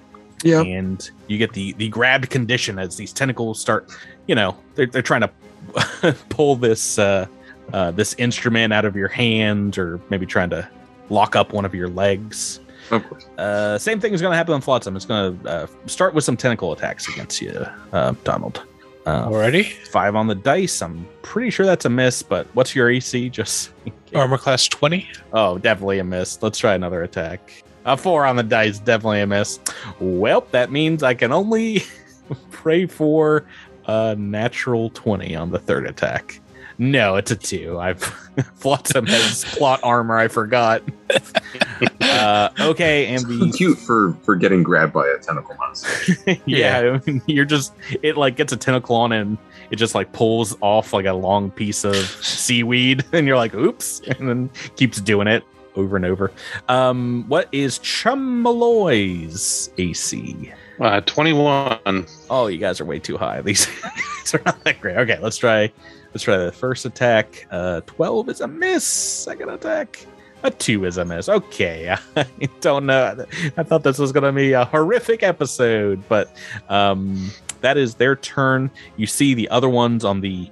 [0.43, 0.61] Yeah.
[0.63, 3.91] and you get the the grabbed condition as these tentacles start
[4.27, 7.27] you know they're, they're trying to pull this uh,
[7.73, 10.69] uh this instrument out of your hand or maybe trying to
[11.11, 13.27] lock up one of your legs Of course.
[13.39, 16.25] uh same thing is going to happen on flotsam it's going to uh, start with
[16.25, 18.65] some tentacle attacks against you uh donald
[19.07, 19.65] uh, Already?
[19.65, 23.71] five on the dice i'm pretty sure that's a miss but what's your ac just?
[24.15, 25.09] Armor class 20?
[25.33, 26.43] Oh, definitely a miss.
[26.43, 27.65] Let's try another attack.
[27.85, 29.59] A four on the dice, definitely a miss.
[29.99, 31.83] Well, that means I can only
[32.51, 33.45] pray for
[33.87, 36.41] a natural 20 on the third attack.
[36.79, 37.79] No, it's a two.
[37.79, 38.03] I've
[38.55, 40.83] Flotsam has plot armor, I forgot.
[42.01, 46.37] uh, okay, and the Cute for for getting grabbed by a tentacle monster.
[46.47, 49.39] yeah, I mean, you're just it like gets a tentacle on and
[49.71, 54.01] it just like pulls off like a long piece of seaweed, and you're like, oops,
[54.01, 55.45] and then keeps doing it
[55.77, 56.31] over and over.
[56.69, 60.53] Um, what is Chumaloy's AC?
[60.81, 62.07] Uh, 21.
[62.31, 63.41] Oh, you guys are way too high.
[63.43, 64.97] These, these are not that great.
[64.97, 65.73] Okay, let's try
[66.13, 67.47] Let's try the first attack.
[67.51, 68.85] Uh, 12 is a miss.
[68.85, 70.05] Second attack.
[70.43, 71.29] A two is a miss.
[71.29, 72.27] Okay, I
[72.61, 73.27] don't know.
[73.57, 76.37] I thought this was going to be a horrific episode, but
[76.69, 78.71] um, that is their turn.
[78.97, 80.51] You see the other ones on the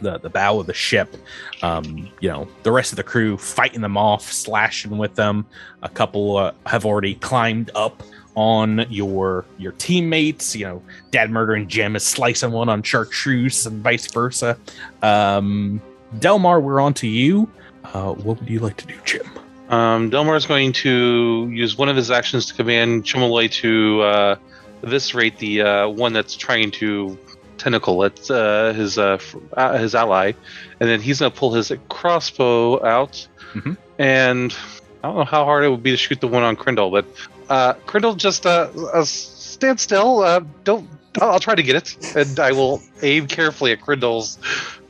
[0.00, 1.16] the, the bow of the ship.
[1.62, 5.46] Um, you know, the rest of the crew fighting them off, slashing with them.
[5.82, 8.02] A couple uh, have already climbed up
[8.34, 10.54] on your your teammates.
[10.54, 14.56] You know, Dad murdering Jim is slicing one on Chartreuse and vice versa.
[15.02, 15.80] Um,
[16.18, 17.50] Delmar, we're on to you.
[17.84, 19.26] Uh, what would you like to do, Jim?
[19.68, 24.36] Um, Delmar is going to use one of his actions to command Chumaloy to uh,
[24.82, 27.18] eviscerate the uh, one that's trying to
[27.58, 29.18] tentacle at uh, his uh,
[29.54, 30.32] uh, his ally,
[30.80, 33.26] and then he's going to pull his crossbow out.
[33.54, 33.76] Mhm.
[33.98, 34.54] And
[35.02, 37.06] I don't know how hard it would be to shoot the one on Krindle, but
[37.48, 40.20] uh, Krindle just uh, uh, stand still.
[40.20, 40.88] Uh, don't.
[41.20, 44.36] I'll, I'll try to get it, and I will aim carefully at Krindle's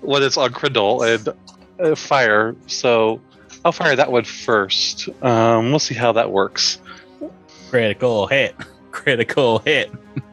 [0.01, 1.29] when it's on Krindle and
[1.81, 2.57] uh, fire.
[2.67, 3.21] So
[3.65, 5.09] I'll fire that one first.
[5.23, 6.81] Um, we'll see how that works.
[7.71, 8.55] Critical hit.
[8.91, 9.91] Critical hit.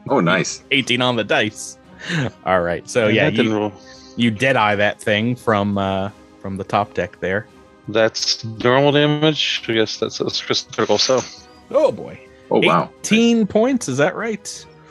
[0.08, 0.62] Oh, nice.
[0.70, 1.78] 18 on the dice.
[2.46, 2.88] All right.
[2.88, 3.72] So And yeah, that didn't you, roll.
[4.16, 7.46] you dead eye that thing from uh, from the top deck there.
[7.88, 9.62] That's normal damage.
[9.68, 10.98] I guess that's, that's critical.
[10.98, 11.20] So
[11.70, 12.20] Oh boy.
[12.50, 12.90] Oh, wow.
[13.00, 14.44] 18 points, is that right?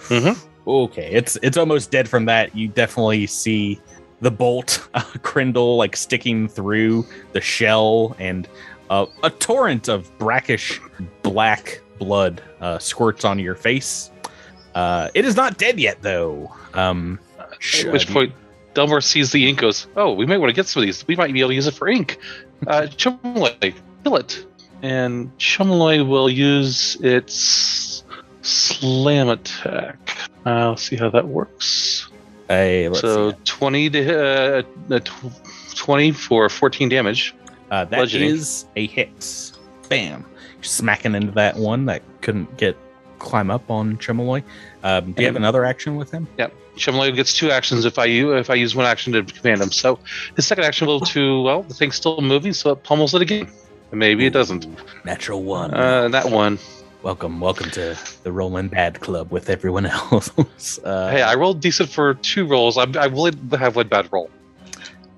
[0.08, 0.70] Mm-hmm.
[0.70, 2.56] Okay, it's it's almost dead from that.
[2.56, 3.80] You definitely see
[4.22, 8.48] the bolt uh, Krindle like sticking through the shell and
[8.90, 10.80] uh, a torrent of brackish
[11.22, 14.10] black blood uh, squirts on your face.
[14.76, 16.52] Uh, it is not dead yet though.
[16.74, 18.34] Um, At which point,
[18.74, 21.06] Delmar sees the ink, goes, "Oh, we might want to get some of these.
[21.08, 22.18] We might be able to use it for ink."
[22.66, 24.46] Uh, Chumaloy, kill it,
[24.82, 28.04] and Chumaloy will use its
[28.42, 30.18] slam attack.
[30.46, 32.10] I'll see how that works.
[32.50, 35.00] Hey, so twenty to uh,
[35.76, 37.34] twenty for fourteen damage.
[37.72, 39.52] Uh, that is a hit.
[39.90, 40.26] Bam!
[40.56, 42.78] You're smacking into that one that couldn't get
[43.24, 44.44] climb up on Chimaloy.
[44.84, 46.28] Um, do you have another action with him?
[46.38, 46.54] Yep.
[46.76, 49.72] Chumaloy gets two actions if I u- if I use one action to command him.
[49.72, 49.98] So
[50.36, 53.48] his second action will to well, the thing's still moving, so it pummels it again.
[53.92, 54.66] And maybe it doesn't.
[55.06, 55.74] Natural one.
[55.74, 56.58] Uh, that one.
[57.04, 60.80] welcome, welcome to the Rolling Bad Club with everyone else.
[60.84, 62.78] uh, Hey, I rolled decent for two rolls.
[62.78, 64.30] I'm, I will have one bad roll.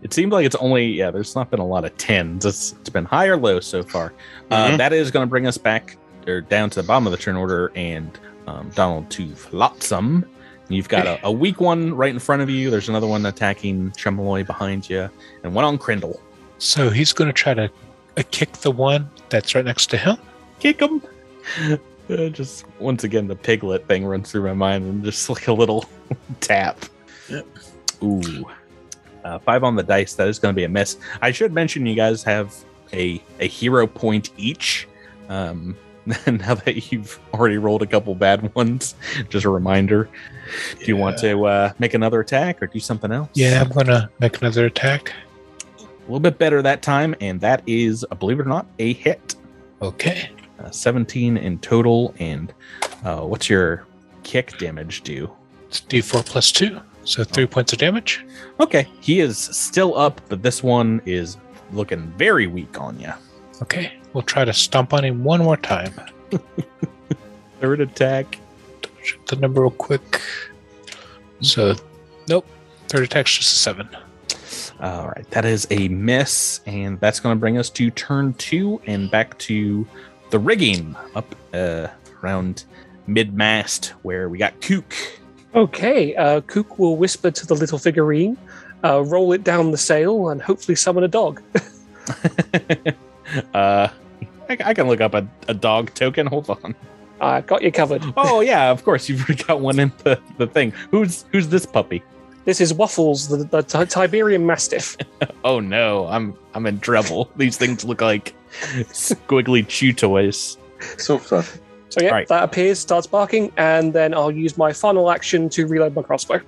[0.02, 1.10] it seemed like it's only yeah.
[1.10, 2.46] There's not been a lot of tens.
[2.46, 4.12] It's it's been high or low so far.
[4.52, 4.78] Uh, Mhm.
[4.78, 5.96] that is going to bring us back
[6.28, 8.18] or down to the bottom of the turn order and
[8.48, 10.26] um, Donald to Flotsam.
[10.70, 12.70] You've got a, a weak one right in front of you.
[12.70, 15.10] There's another one attacking Chemaloy behind you,
[15.44, 16.20] and one on Krindle.
[16.58, 17.70] So he's going to try to
[18.18, 20.18] uh, kick the one that's right next to him.
[20.60, 21.02] Kick him.
[22.08, 25.54] Uh, just once again, the piglet thing runs through my mind, and just like a
[25.54, 25.86] little
[26.40, 26.86] tap.
[28.04, 28.46] Ooh,
[29.24, 30.14] uh, five on the dice.
[30.14, 30.98] That is going to be a miss.
[31.24, 32.54] I should mention you guys have
[32.94, 34.88] a a hero point each.
[35.30, 35.76] Um,
[36.28, 38.96] now that you've already rolled a couple bad ones,
[39.30, 40.10] just a reminder.
[40.80, 43.30] Do you want to uh, make another attack or do something else?
[43.34, 45.12] Yeah, I'm going to make another attack.
[45.80, 48.94] a little bit better that time, and that is, uh, believe it or not, a
[48.94, 49.36] hit.
[49.82, 50.30] Okay.
[50.60, 52.14] Uh, 17 in total.
[52.20, 52.54] And
[53.04, 53.86] uh, what's your
[54.24, 55.30] kick damage do?
[55.68, 56.80] It's D4 plus 2.
[57.04, 58.26] So three points of damage.
[58.60, 61.38] Okay, he is still up, but this one is
[61.72, 63.14] looking very weak on you.
[63.62, 63.94] Okay.
[64.14, 65.94] We'll try to stomp on him one more time.
[67.60, 68.40] Third attack.
[69.04, 70.22] Check the number real quick.
[71.42, 71.76] So,
[72.28, 72.46] nope.
[72.88, 73.90] Third attack's just a 7.
[74.82, 78.82] All right, that is a miss, and that's going to bring us to turn two
[78.86, 79.88] and back to
[80.32, 81.88] the rigging up uh,
[82.22, 82.66] around
[83.08, 84.94] mid mast where we got Kook.
[85.54, 88.38] Okay, uh, Kook will whisper to the little figurine,
[88.84, 91.42] uh, roll it down the sail, and hopefully summon a dog.
[93.54, 93.88] uh,
[94.50, 96.28] I, I can look up a, a dog token.
[96.28, 96.76] Hold on.
[97.22, 98.04] I got you covered.
[98.18, 100.72] Oh yeah, of course you've already got one in the, the thing.
[100.92, 102.04] Who's who's this puppy?
[102.44, 104.98] This is Waffles, the, the Ti- Tiberian Mastiff.
[105.44, 107.30] Oh no, I'm I'm in trouble.
[107.38, 108.34] These things look like
[108.92, 110.58] squiggly chew toys.
[110.98, 111.60] So tough.
[111.90, 112.28] So yeah, Right.
[112.28, 116.42] that appears, starts barking, and then I'll use my final action to reload my crossbow.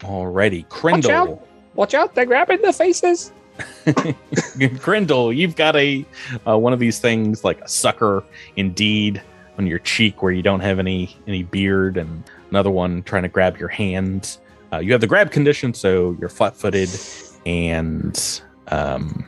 [0.00, 1.46] Alrighty, Watch out!
[1.74, 2.14] Watch out!
[2.14, 3.32] They're grabbing the faces.
[3.86, 6.04] Krindle, you've got a
[6.46, 8.24] uh, one of these things like a sucker,
[8.56, 9.22] indeed,
[9.58, 13.28] on your cheek where you don't have any any beard, and another one trying to
[13.28, 14.38] grab your hand.
[14.72, 16.90] Uh, you have the grab condition, so you're flat-footed
[17.46, 19.24] and um,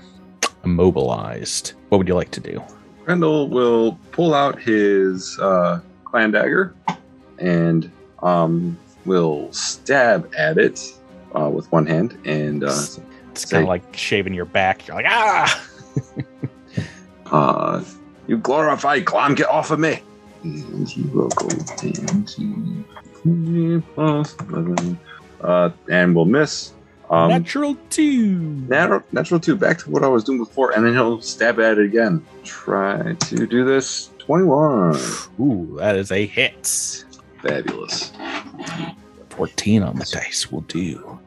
[0.65, 1.73] immobilized.
[1.89, 2.63] What would you like to do?
[3.05, 6.75] Krindle will pull out his uh, clan dagger
[7.39, 7.91] and
[8.23, 10.93] um, will stab at it
[11.35, 12.83] uh, with one hand, and uh,
[13.43, 14.87] It's kind of like shaving your back.
[14.87, 15.67] You're like, ah!
[17.27, 17.83] uh,
[18.27, 20.03] you glorify clown, get off of me!
[20.43, 22.85] And he will go into
[23.95, 24.99] plus 11,
[25.41, 26.73] uh, and will miss.
[27.09, 28.37] Um, Natural two.
[28.69, 31.79] natural, natural two, back to what I was doing before, and then he'll stab at
[31.79, 32.25] it again.
[32.45, 34.11] Try to do this.
[34.19, 34.97] 21.
[35.41, 37.05] Ooh, that is a hit.
[37.43, 38.13] Fabulous.
[39.31, 41.19] 14 on the dice will do.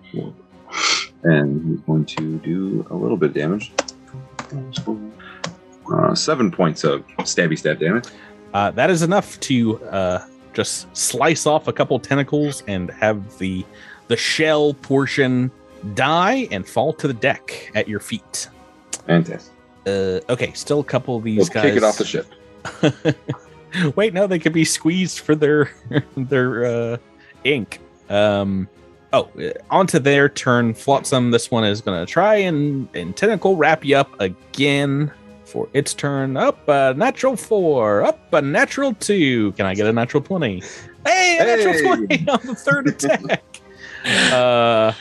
[1.23, 3.71] And he's going to do a little bit of damage.
[5.91, 8.05] Uh, seven points of stabby stab damage.
[8.53, 13.65] Uh, that is enough to uh, just slice off a couple tentacles and have the
[14.07, 15.49] the shell portion
[15.95, 18.49] die and fall to the deck at your feet.
[19.07, 19.53] Fantastic.
[19.85, 21.63] Uh, okay, still a couple of these guys.
[21.63, 22.27] kick it off the ship.
[23.95, 25.71] Wait, no, they could be squeezed for their
[26.17, 26.97] their uh,
[27.43, 27.79] ink.
[28.09, 28.69] Um,
[29.13, 30.73] oh, uh, onto their turn.
[30.73, 35.11] Flotsam, this one is going to try and, and tentacle wrap you up again
[35.45, 36.35] for its turn.
[36.35, 39.51] Up a natural four, up a natural two.
[39.53, 40.61] Can I get a natural 20?
[41.05, 41.63] Hey, a Hey!
[41.63, 43.43] natural 20 on the third attack.
[44.33, 44.91] uh,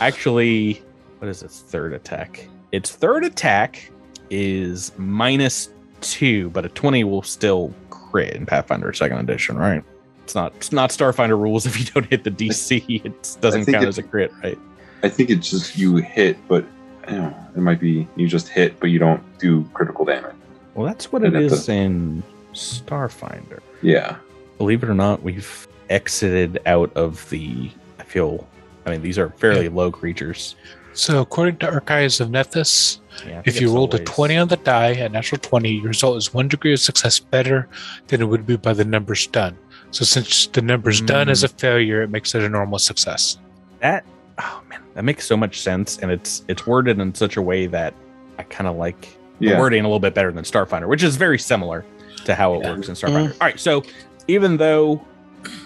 [0.00, 0.82] actually,
[1.18, 2.46] what is its third attack?
[2.72, 3.90] Its third attack
[4.30, 5.70] is minus
[6.00, 9.82] two, but a 20 will still crit in Pathfinder second edition, right?
[10.24, 13.84] It's not it's not Starfinder rules if you don't hit the DC, it doesn't count
[13.84, 14.58] it- as a crit, right?
[15.04, 16.64] I think it's just you hit, but
[17.08, 20.36] you know, it might be you just hit, but you don't do critical damage.
[20.74, 22.22] Well, that's what it I'd in
[22.54, 23.58] Starfinder.
[23.82, 24.16] Yeah.
[24.58, 28.46] Believe it or not, we've exited out of the I feel
[28.86, 30.54] I mean these are fairly low creatures.
[30.94, 34.58] So, according to Archives of Nethys, Yeah, if you it's rolled a 20 on the
[34.58, 37.66] die, a natural 20, your result is one degree of success better
[38.08, 39.56] than it would be by the numbers done.
[39.92, 43.38] So, since the numbers done as a failure, it makes it a normal success.
[43.80, 44.04] that
[44.38, 47.66] oh man, that makes so much sense and it's it's worded in such a way
[47.66, 47.94] that
[48.38, 51.38] I kind of like the wording a little bit better than Starfinder, which is very
[51.38, 51.84] similar
[52.24, 52.74] to how it Yeah.
[52.74, 53.32] works in Starfinder.
[53.32, 53.82] All right, so
[54.28, 55.04] even though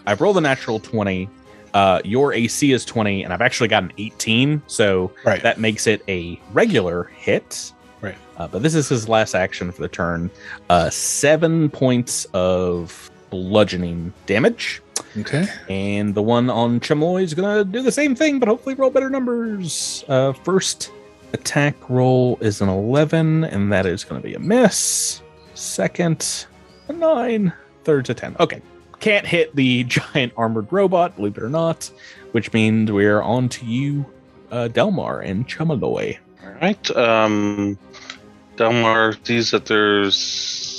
[0.07, 1.29] I've rolled a natural 20,
[1.75, 5.43] uh, your AC is 20, and I've actually got an 18, so Right.
[5.43, 7.73] that makes it a regular hit.
[8.01, 8.17] Right.
[8.39, 10.31] Uh, but this is his last action for the turn.
[10.71, 14.83] Uh, seven points of bludgeoning damage.
[15.19, 15.47] Okay.
[15.69, 18.91] And the one on Chimloy is going to do the same thing, but hopefully roll
[18.91, 20.05] better numbers.
[20.09, 20.93] Uh, first
[21.33, 25.23] attack roll is an 11, and that is going to be a miss.
[25.55, 26.47] Second,
[26.89, 27.53] a 9.
[27.85, 28.37] Third's a 10.
[28.41, 28.63] Okay.
[29.01, 31.91] Can't hit the giant armored robot, believe it or not,
[32.33, 34.07] which means we're on to you,
[34.51, 36.19] uh, Delmar and Chumaloy.
[36.43, 36.97] All right.
[36.97, 37.79] Um,
[38.57, 40.76] Delmar sees that there's a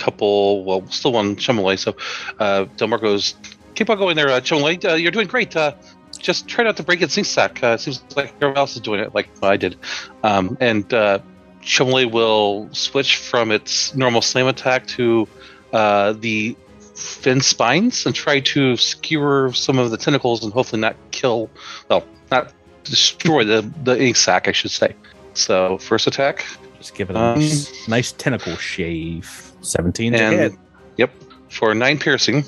[0.00, 1.78] couple, well, still one Chumaloy.
[1.78, 1.94] So
[2.38, 3.34] uh, Delmar goes,
[3.74, 4.84] keep on going there, uh, Chumaloy.
[4.84, 5.54] Uh, you're doing great.
[5.54, 5.74] Uh,
[6.18, 7.62] just try not to break its zinc sack.
[7.62, 9.76] Uh, seems like everyone else is doing it, like I did.
[10.22, 11.18] Um, and uh,
[11.62, 15.28] Chumaloy will switch from its normal slam attack to
[15.72, 16.56] uh, the
[16.94, 21.48] fin spines and try to skewer some of the tentacles and hopefully not kill,
[21.88, 22.52] well, not
[22.84, 24.94] destroy the, the ink sac, I should say.
[25.34, 26.44] So first attack,
[26.80, 29.49] Just give it a Um, nice, nice tentacle shave.
[29.62, 30.58] 17 to and
[30.96, 31.10] yep,
[31.48, 32.44] for nine piercing.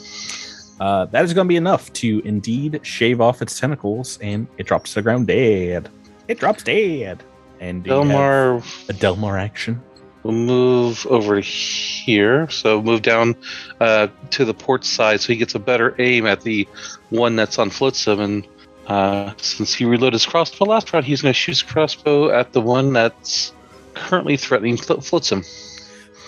[0.80, 4.66] Uh, that is going to be enough to indeed shave off its tentacles, and it
[4.66, 5.88] drops to the ground dead.
[6.28, 7.22] It drops dead.
[7.60, 9.80] And do you have Delmar a Delmar action.
[10.24, 13.34] We'll move over here, so move down
[13.80, 16.66] uh, to the port side, so he gets a better aim at the
[17.10, 18.20] one that's on Flotsam.
[18.20, 18.48] And
[18.86, 22.52] uh, since he reloaded his crossbow last round, he's going to shoot his crossbow at
[22.52, 23.52] the one that's
[23.94, 25.42] currently threatening Fl- Flotsam.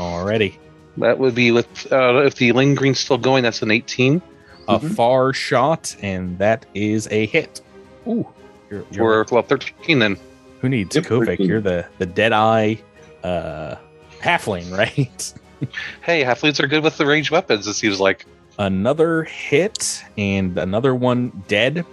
[0.01, 0.59] Already.
[0.99, 3.43] That would be with uh, if the lingering's still going.
[3.43, 4.23] That's an 18
[4.69, 4.95] A Mhm.
[4.95, 7.61] far shot, and that is a hit.
[8.07, 8.27] Ooh.
[8.71, 9.99] You're, you're, for well 13.
[9.99, 10.17] Then
[10.61, 11.27] who needs Yep, Kovic?
[11.27, 11.47] 13.
[11.47, 12.79] You're the, the dead eye
[13.23, 13.77] uh,
[14.21, 15.35] halfling, right?
[16.03, 17.67] hey, halflings are good with the ranged weapons.
[17.67, 18.25] It seems like.
[18.59, 21.85] another hit and another one dead.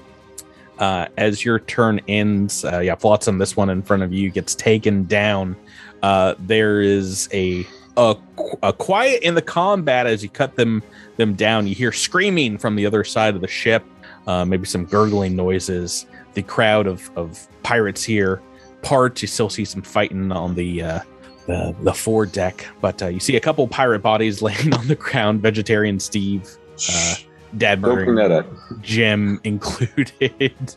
[0.80, 4.56] Uh, as your turn ends, uh, yeah, Flotsam, this one in front of you gets
[4.56, 5.56] taken down.
[6.02, 7.66] Uh, there is a,
[7.98, 8.16] a
[8.64, 10.84] a quiet in the combat as you cut them
[11.18, 11.68] them down.
[11.68, 13.84] You hear screaming from the other side of the ship,
[14.28, 16.06] uh, maybe some gurgling noises.
[16.34, 18.42] The crowd of, of pirates here
[18.82, 19.22] parts.
[19.22, 21.00] You still see some fighting on the uh,
[21.48, 24.96] the the forward deck, but uh, you see a couple pirate bodies laying on the
[24.96, 25.42] ground.
[25.42, 26.50] Vegetarian Steve,
[26.90, 27.16] uh,
[27.58, 28.46] Don't bring Dadmer, that up.
[28.82, 30.76] Jim included.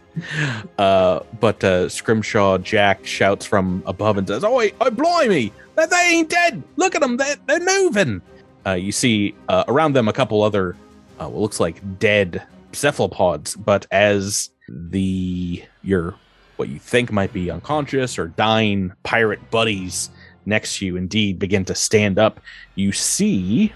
[0.79, 5.53] uh, but uh, Scrimshaw Jack shouts from above and says, "Oh, oh, blimey!
[5.77, 6.63] They, ain't dead!
[6.77, 7.17] Look at them!
[7.17, 8.23] They're, they're moving!"
[8.67, 10.77] Uh, you see uh, around them a couple other,
[11.19, 13.57] uh, what looks like dead cephalopods.
[13.57, 16.15] But as the your
[16.57, 20.11] what you think might be unconscious or dying pirate buddies
[20.47, 22.41] next to you indeed begin to stand up.
[22.75, 23.73] You see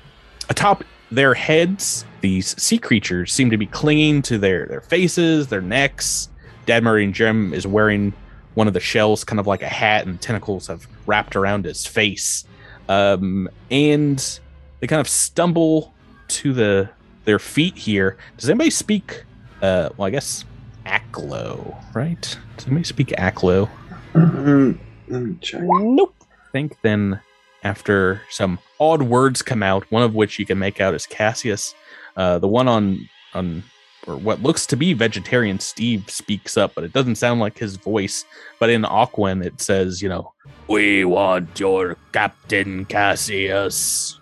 [0.48, 5.62] atop their heads, these sea creatures seem to be clinging to their their faces, their
[5.62, 6.28] necks.
[6.68, 8.12] Murray and Jim is wearing
[8.58, 11.86] one of the shells, kind of like a hat, and tentacles have wrapped around his
[11.86, 12.44] face.
[12.88, 14.40] Um, and
[14.80, 15.94] they kind of stumble
[16.26, 16.90] to the
[17.24, 18.16] their feet here.
[18.36, 19.22] Does anybody speak?
[19.62, 20.44] Uh, well, I guess
[20.86, 22.20] Aklo, right?
[22.56, 23.70] Does anybody speak Aklo?
[24.14, 25.62] Um, let me check.
[25.62, 26.16] Nope.
[26.20, 27.20] I think then
[27.62, 31.76] after some odd words come out, one of which you can make out is Cassius.
[32.16, 33.62] Uh, the one on on
[34.06, 37.76] or what looks to be vegetarian Steve speaks up, but it doesn't sound like his
[37.76, 38.24] voice.
[38.58, 40.32] But in Aquan, it says, you know,
[40.68, 44.18] we want your Captain Cassius.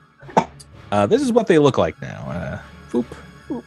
[0.92, 2.30] Uh, this is what they look like now.
[2.30, 2.60] Uh,
[2.90, 3.06] boop,
[3.48, 3.64] boop.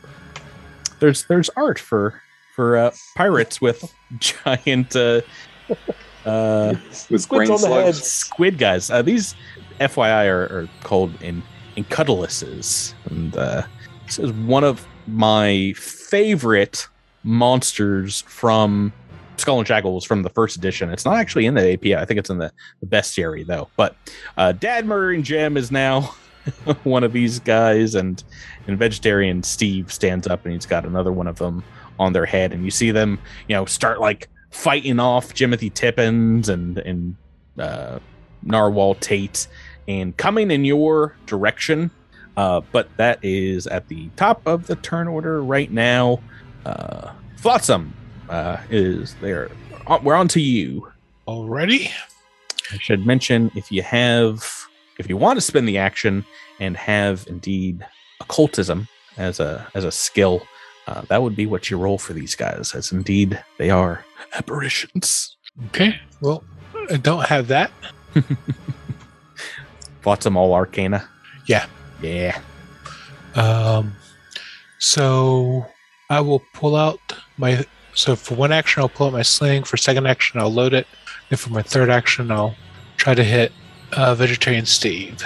[1.00, 2.22] There's there's art for
[2.56, 5.22] for uh, pirates with giant uh,
[6.26, 6.74] uh,
[7.10, 8.04] With Squids on the heads.
[8.04, 8.90] squid guys.
[8.90, 9.36] Uh, these
[9.80, 11.42] FYI are, are called in
[11.76, 12.94] in Incutiluses.
[13.10, 13.64] And uh,
[14.06, 16.88] this is one of my favorite
[17.24, 18.94] monsters from
[19.38, 20.90] Skull and Shackles from the first edition.
[20.90, 21.96] It's not actually in the API.
[21.96, 22.52] I think it's in the,
[22.82, 23.70] the bestiary though.
[23.76, 23.96] But
[24.38, 26.14] uh, Dad Murdering Jim is now
[26.84, 28.24] one of these guys, and
[28.68, 31.64] and Vegetarian Steve stands up and he's got another one of them
[31.98, 36.50] on their head, and you see them, you know, start like fighting off Jimothy Tippins
[36.50, 37.16] and and
[37.58, 38.00] uh,
[38.44, 39.48] Narwhal Tate
[39.88, 41.92] and coming in your direction.
[42.40, 46.22] Uh, but that is at the top of the turn order right now.
[46.66, 47.94] Uh, Flotsam
[48.30, 49.52] uh, is there.
[49.88, 50.90] Uh, We're on to you.
[51.28, 51.92] Already?
[52.72, 54.50] I should mention if you have,
[55.00, 56.24] if you want to spend the action
[56.62, 57.86] and have indeed
[58.22, 58.88] occultism
[59.18, 60.42] as a as a skill,
[60.88, 65.36] uh, that would be what you roll for these guys, as indeed they are apparitions.
[65.68, 66.00] Okay.
[66.22, 66.46] Well,
[66.90, 67.70] I don't have that.
[70.02, 71.06] Flotsam all arcana.
[71.46, 71.66] Yeah.
[72.02, 72.40] Yeah.
[73.36, 73.96] Um,
[74.80, 75.66] so
[76.10, 77.00] I will pull out
[77.38, 77.66] my.
[77.94, 79.64] So for one action, I'll pull out my sling.
[79.64, 80.88] For second action, I'll load it.
[81.30, 82.56] And for my third action, I'll
[82.98, 83.52] try to hit
[83.94, 85.24] uh, Vegetarian Steve.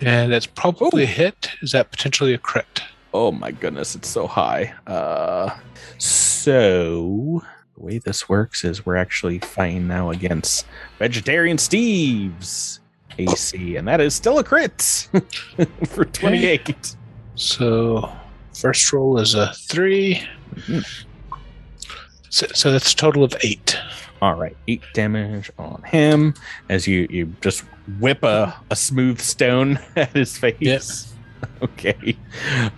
[0.00, 1.50] And that's probably a hit.
[1.62, 2.82] Is that potentially a crit?
[3.14, 4.74] Oh my goodness, it's so high.
[4.86, 5.56] Uh,
[5.98, 7.42] so
[7.76, 10.66] the way this works is we're actually fighting now against
[10.98, 12.80] Vegetarian Steve's
[13.18, 14.80] AC, and that is still a crit
[15.88, 16.96] for 28.
[17.36, 18.10] So
[18.54, 20.22] first roll is a 3
[20.54, 20.84] Mhm.
[22.30, 23.78] So, so that's a total of eight.
[24.22, 26.34] All right, eight damage on him
[26.68, 27.62] as you you just
[28.00, 30.56] whip a, a smooth stone at his face.
[30.60, 31.10] Yes.
[31.62, 32.16] Okay.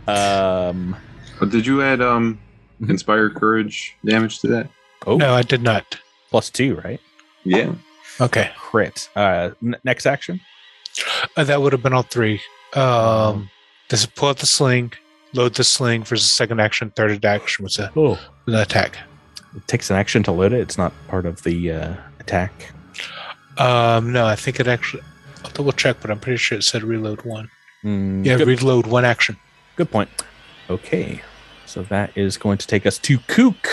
[0.09, 0.97] Um.
[1.39, 2.41] But did you add um
[2.83, 2.91] Mhm.
[2.91, 4.69] inspire courage damage to that?
[5.07, 5.99] Oh, No, I did not.
[6.31, 7.01] plus two, right?
[7.45, 7.73] Yeah.
[8.21, 8.51] Okay.
[8.57, 9.09] Crit.
[9.17, 9.51] Uh.
[9.63, 10.41] N- next action.
[11.37, 12.41] Uh, that would have been all three.
[12.75, 13.51] Um,
[13.91, 14.93] this is pull out the sling,
[15.35, 16.91] load the sling for the second action.
[16.97, 18.19] Third action was a, Oh.
[18.47, 18.99] an attack.
[19.55, 20.61] It takes an action to load it.
[20.61, 22.73] It's not part of the uh, attack.
[23.59, 25.03] Um, no, I think it actually.
[25.45, 27.49] I'll double check, but I'm pretty sure it said reload one.
[27.85, 29.37] Mm, Yeah, good, reload one action.
[29.77, 30.11] good point.
[30.69, 31.21] Okay,
[31.67, 33.69] so that is going to take us to Kook.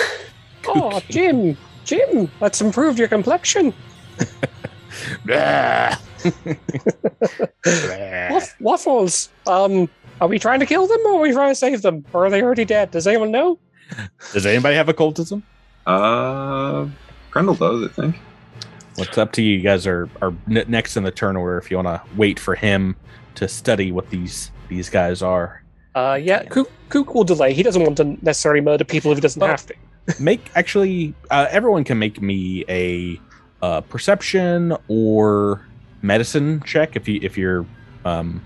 [0.67, 3.73] Oh, Jim, Jim, let's improve your complexion.
[5.25, 5.97] Blah.
[8.29, 9.29] Waff- waffles.
[9.47, 9.89] Um,
[10.21, 12.05] are we trying to kill them or are we trying to save them?
[12.13, 12.91] Or are they already dead?
[12.91, 13.59] Does anyone know?
[14.31, 15.43] Does anybody have occultism?
[15.85, 16.87] Uh,
[17.31, 18.15] Krindle does, I think.
[18.95, 19.55] What's up to you?
[19.57, 21.57] You guys are are n- next in the turn order.
[21.57, 22.95] If you want to wait for him
[23.35, 25.63] to study what these these guys are,
[25.95, 27.53] Uh, yeah, Kook, Kook will delay.
[27.53, 29.47] He doesn't want to necessarily murder people if he doesn't Oh.
[29.47, 29.73] have to.
[30.19, 33.19] make actually uh, everyone can make me a
[33.63, 35.65] uh, perception or
[36.01, 37.65] medicine check if you if you're
[38.03, 38.43] um,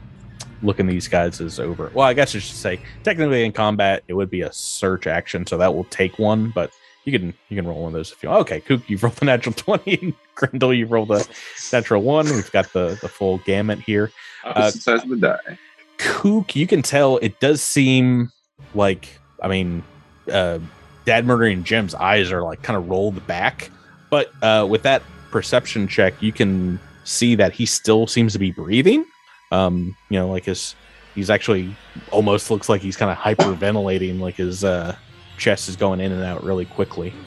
[0.61, 1.91] looking these guys as over.
[1.95, 5.47] Well, I guess I should say technically in combat it would be a search action,
[5.47, 6.71] so that will take one, but.
[7.03, 8.41] You can you can roll one of those if you want.
[8.41, 11.25] Okay, Kook, you've rolled the natural twenty, and Krindle, you've rolled the
[11.71, 12.25] natural one.
[12.25, 14.11] We've got the the full gamut here.
[14.43, 15.57] Opposite sides of the die.
[15.97, 18.31] kook you can tell it does seem
[18.75, 19.83] like i mean
[20.31, 20.59] uh
[21.05, 23.71] dad murdering jim's eyes are like kind of rolled back
[24.09, 25.01] but uh with that
[25.31, 29.05] perception check you can see that he still seems to be breathing
[29.51, 30.75] um you know like his
[31.15, 31.75] he's actually
[32.11, 34.95] almost looks like he's kind of hyperventilating like his uh
[35.37, 37.13] chest is going in and out really quickly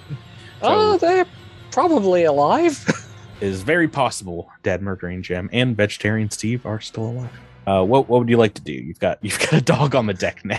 [0.63, 1.25] Oh, they're
[1.71, 2.85] probably alive.
[3.41, 8.19] is very possible dad murdering jim and vegetarian steve are still alive uh what, what
[8.19, 10.59] would you like to do you've got you've got a dog on the deck now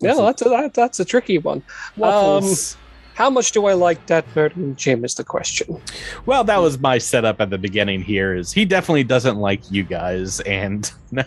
[0.00, 1.62] Yeah, that's a, that, that's a tricky one.
[1.96, 2.76] Waffles.
[3.14, 5.04] How much do I like that murdering Jim?
[5.04, 5.80] Is the question.
[6.26, 8.02] well, that was my setup at the beginning.
[8.02, 10.90] Here is he definitely doesn't like you guys, and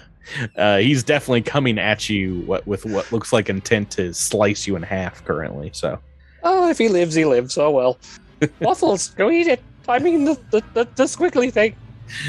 [0.58, 4.76] uh, he's definitely coming at you what, with what looks like intent to slice you
[4.76, 5.70] in half currently.
[5.74, 5.98] So
[6.44, 7.58] Oh, if he lives, he lives.
[7.58, 7.98] Oh well.
[8.60, 9.62] Waffles, go eat it.
[9.88, 11.76] I mean, the the, the, the squiggly thing.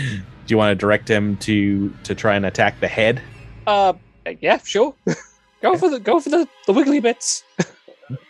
[0.07, 3.21] do you want to direct him to to try and attack the head?
[3.67, 3.93] Uh,
[4.41, 4.95] yeah, sure.
[5.63, 7.43] go for the go for the the wiggly bits.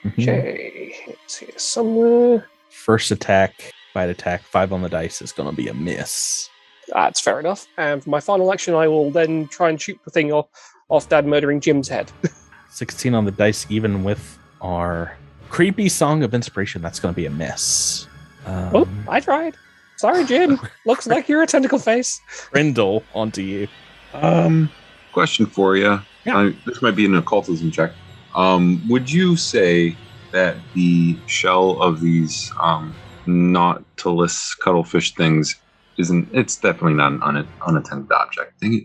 [0.06, 2.48] Okay, it's here somewhere.
[2.70, 6.48] First attack, bite attack, five on the dice is going to be a miss.
[6.88, 7.66] That's fair enough.
[7.76, 10.46] And for my final action, I will then try and shoot the thing off
[10.88, 12.10] off Dad murdering Jim's head.
[12.70, 15.16] 16 on the dice, even with our
[15.50, 18.06] creepy song of inspiration, that's going to be a miss.
[18.46, 19.56] Um, oh, I tried.
[19.96, 20.58] Sorry, Jim.
[20.86, 22.20] Looks like you're a tentacle face.
[22.52, 23.68] Brindle, onto you.
[24.14, 24.70] Um,
[25.12, 26.00] question for you.
[26.24, 26.38] Yeah.
[26.38, 27.92] Uh, this might be an occultism check.
[28.38, 29.96] Um, would you say
[30.30, 32.94] that the shell of these um,
[33.26, 35.56] nautilus cuttlefish things
[35.98, 36.28] isn't?
[36.32, 38.60] It's definitely not an un- unattended object.
[38.60, 38.84] Dang it.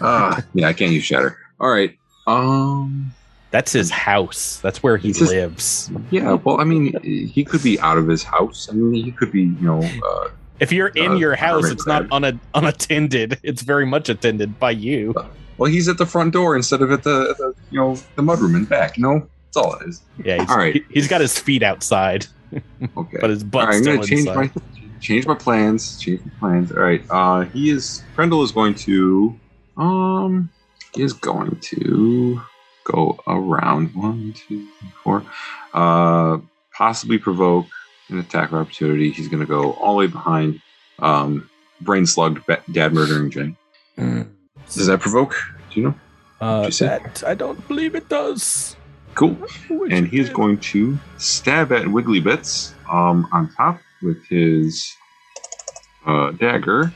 [0.00, 1.36] Ah, yeah, I can't use shatter.
[1.60, 1.98] All right.
[2.26, 3.12] Um.
[3.50, 4.60] That's his house.
[4.62, 5.90] That's where he his- lives.
[6.10, 6.34] Yeah.
[6.34, 8.68] Well, I mean, he could be out of his house.
[8.70, 10.28] I mean, he could be, you know, uh,
[10.60, 13.38] If you're in Uh, your house, it's not una- unattended.
[13.42, 15.12] It's very much attended by you.
[15.62, 18.56] Well, he's at the front door instead of at the, the you know, the mudroom
[18.56, 18.98] in back.
[18.98, 20.02] No, know, that's all it is.
[20.24, 20.74] Yeah, he's, All right.
[20.90, 22.26] he, has got his feet outside,
[22.96, 23.18] Okay.
[23.20, 24.36] but his All butt's right, I'm gonna change inside.
[24.56, 24.62] my
[25.00, 26.00] change my plans.
[26.00, 26.72] Change my plans.
[26.72, 27.04] All right.
[27.08, 28.02] Uh, he is.
[28.16, 29.38] Krindle is going to.
[29.76, 30.50] Um,
[30.96, 32.42] he is going to
[32.82, 35.24] go around one, two, three, four.
[35.72, 36.38] Uh,
[36.76, 37.66] possibly provoke
[38.08, 39.12] an attack of opportunity.
[39.12, 40.60] He's going to go all the way behind.
[40.98, 41.48] Um,
[41.80, 43.54] brain slugged ba- dad murdering Jay.
[44.74, 45.34] Does that provoke?
[45.70, 45.94] Do you know?
[46.40, 48.76] Uh, you that I don't believe it does.
[49.14, 49.36] Cool.
[49.90, 54.92] And he is going to stab at Wiggly Bits um, on top with his
[56.06, 56.92] uh, dagger.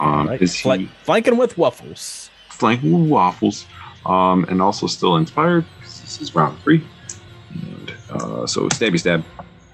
[0.00, 2.30] Um, Right, Is he flank- flanking with waffles.
[2.50, 3.66] flanking with waffles
[4.06, 5.64] um, and also still inspired.
[5.80, 6.86] This is round three.
[7.52, 9.24] And, uh, so stabby stab,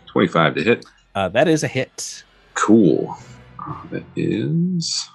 [0.06, 0.86] 25 to hit.
[1.14, 2.24] Uh, that is a hit.
[2.54, 3.16] Cool.
[3.58, 5.08] Uh, that is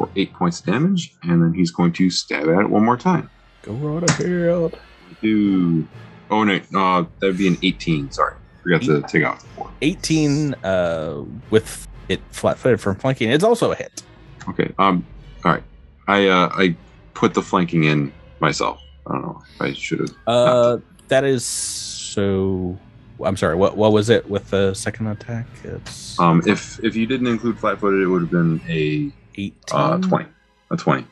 [0.00, 1.14] for eight points of damage.
[1.24, 3.28] And then he's going to stab at it one more time.
[3.60, 4.78] Go right ahead.
[5.20, 5.86] Do.
[6.30, 6.54] Oh, no.
[6.74, 8.10] Uh, that would be an 18.
[8.10, 8.34] Sorry.
[8.62, 9.70] Forgot to take off the four.
[9.82, 13.30] 18 uh, with it flat-footed from flanking.
[13.30, 14.02] It's also a hit.
[14.48, 14.72] Okay.
[14.78, 15.06] Um.
[15.44, 15.62] All right.
[16.08, 16.76] I uh I
[17.14, 18.80] put the flanking in myself.
[19.06, 20.10] I don't know I should have.
[20.26, 20.78] Uh,
[21.08, 22.78] that is so.
[23.24, 23.54] I'm sorry.
[23.54, 25.46] What what was it with the second attack?
[25.64, 26.42] It's Um.
[26.46, 29.54] If if you didn't include flat-footed, it would have been a 18.
[29.72, 30.28] uh twenty.
[30.70, 31.06] A twenty.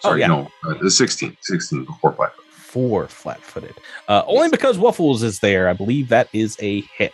[0.00, 0.20] Sorry.
[0.20, 0.26] yeah.
[0.28, 0.50] No.
[0.64, 1.36] Uh, the 16.
[1.40, 2.52] 16 before flat-footed.
[2.52, 3.74] Four flat-footed.
[4.08, 5.68] Uh, only because Waffles is there.
[5.68, 7.12] I believe that is a hit.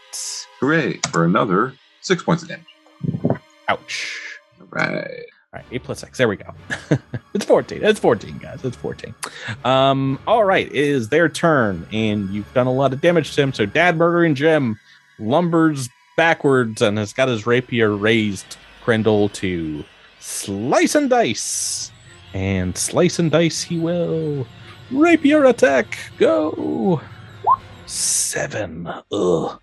[0.60, 3.40] Hooray for another six points of damage.
[3.68, 4.20] Ouch.
[4.60, 4.86] All right.
[5.54, 6.18] All right, eight plus six.
[6.18, 6.52] There we go.
[7.34, 7.84] it's 14.
[7.84, 8.64] It's 14, guys.
[8.64, 9.14] It's 14.
[9.64, 13.42] Um, all right, it is their turn, and you've done a lot of damage to
[13.42, 13.52] him.
[13.52, 14.78] So Dad murdering Jim
[15.18, 19.84] lumbers backwards and has got his rapier raised, Krindle, to
[20.22, 21.90] slice and dice.
[22.34, 24.46] And slice and dice he will.
[24.90, 25.98] Rapier attack.
[26.18, 27.00] Go.
[27.86, 28.88] Seven.
[29.12, 29.60] Ugh.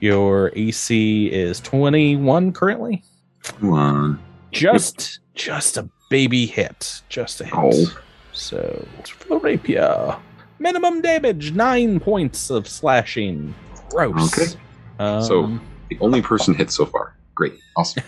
[0.00, 3.02] Your AC is 21 currently
[3.42, 4.20] Come on.
[4.52, 8.02] just just a baby hit just a hit Oh.
[8.32, 10.16] so for rapier
[10.58, 13.54] minimum damage nine points of slashing
[13.90, 14.60] gross Okay.
[14.98, 15.58] um, So-
[15.88, 17.14] The only person hit so far.
[17.40, 17.58] Great.
[17.74, 18.02] Awesome.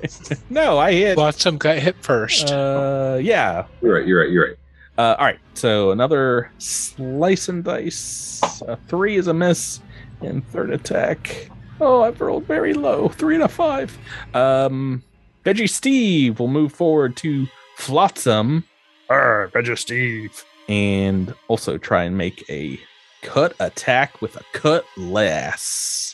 [0.50, 2.50] no i hit Flotsam got hit first.
[2.52, 4.06] uh yeah You're right.
[4.06, 4.30] You're right.
[4.30, 4.56] You're right.
[4.98, 9.80] uh all right so another slice and dice a three is a miss
[10.20, 11.48] and third attack
[11.80, 13.96] oh i've rolled very low three and a five
[14.34, 15.02] um
[15.46, 17.46] veggie steve will move forward to
[17.78, 18.64] flotsam
[19.08, 22.78] Arr, veggie steve and also try and make a
[23.22, 26.13] cut attack with a cutlass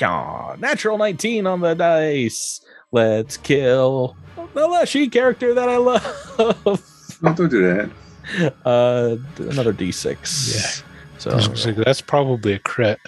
[0.00, 2.60] Natural 19 on the dice
[2.92, 4.16] let's kill
[4.54, 6.04] the leshy character that i love
[7.20, 8.52] No, don't do that.
[8.64, 10.54] uh, another d6.
[10.54, 10.84] Yeah.
[11.18, 13.00] So I was gonna say, that's probably a crit.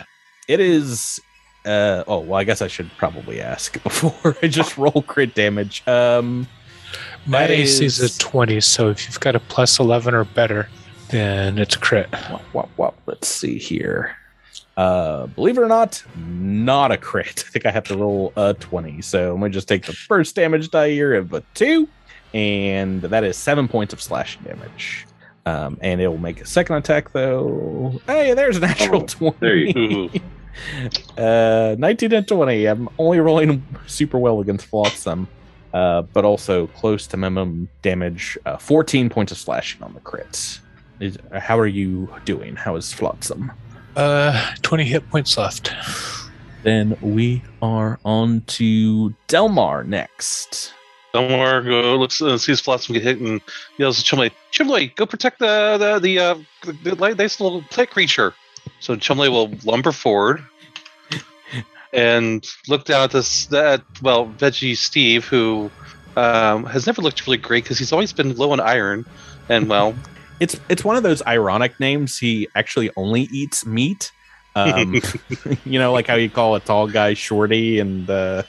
[0.49, 1.21] it is.
[1.65, 5.87] Uh, oh well, I guess I should probably ask before I just roll crit damage.
[5.87, 6.49] Um,
[7.25, 10.69] My AC is is- a 20, so if you've got a plus 11 or better,
[11.11, 12.09] then it's crit.
[12.33, 12.99] wop, wop, wop.
[13.07, 14.17] Let's see here.
[14.81, 17.45] Uh, believe it or not, not a crit.
[17.47, 19.03] I think I have to roll a twenty.
[19.03, 21.87] So I'm gonna just take the first damage die here of a two,
[22.33, 25.07] and that is seven points of slashing damage.
[25.45, 28.01] Um, and it will make a second attack though.
[28.07, 29.37] Hey, there's a natural Oh, 20.
[29.41, 30.11] there you.
[31.17, 32.67] Uh, 19 and 20.
[32.67, 35.29] I'm only rolling super well against Flotsam,
[35.73, 38.37] uh, but also close to minimum damage.
[38.45, 40.59] Uh, 14 points of slashing on the crits.
[40.99, 42.57] Is, how are you doing?
[42.57, 43.53] How is Flotsam?
[44.01, 45.75] Uh, 20 hit points left.
[46.63, 50.73] Then we are on to Delmar next.
[51.13, 53.43] Delmar go looks uh, sees Flotsam get hit and
[53.77, 57.91] yells to Chumley, Chumley, go protect the the the, uh, the, the nice little plant
[57.91, 58.33] creature.
[58.81, 60.43] So Chumley will lumber forward
[61.93, 65.71] and look down at this that well Veggie Steve who
[66.17, 69.05] um, has never looked really great because he's always been low on iron
[69.51, 69.95] and well
[70.41, 72.19] It's it's one of those ironic names.
[72.19, 74.11] He actually only eats meat.
[74.57, 75.01] Um,
[75.65, 78.43] you know, like how you call a tall guy shorty, and uh,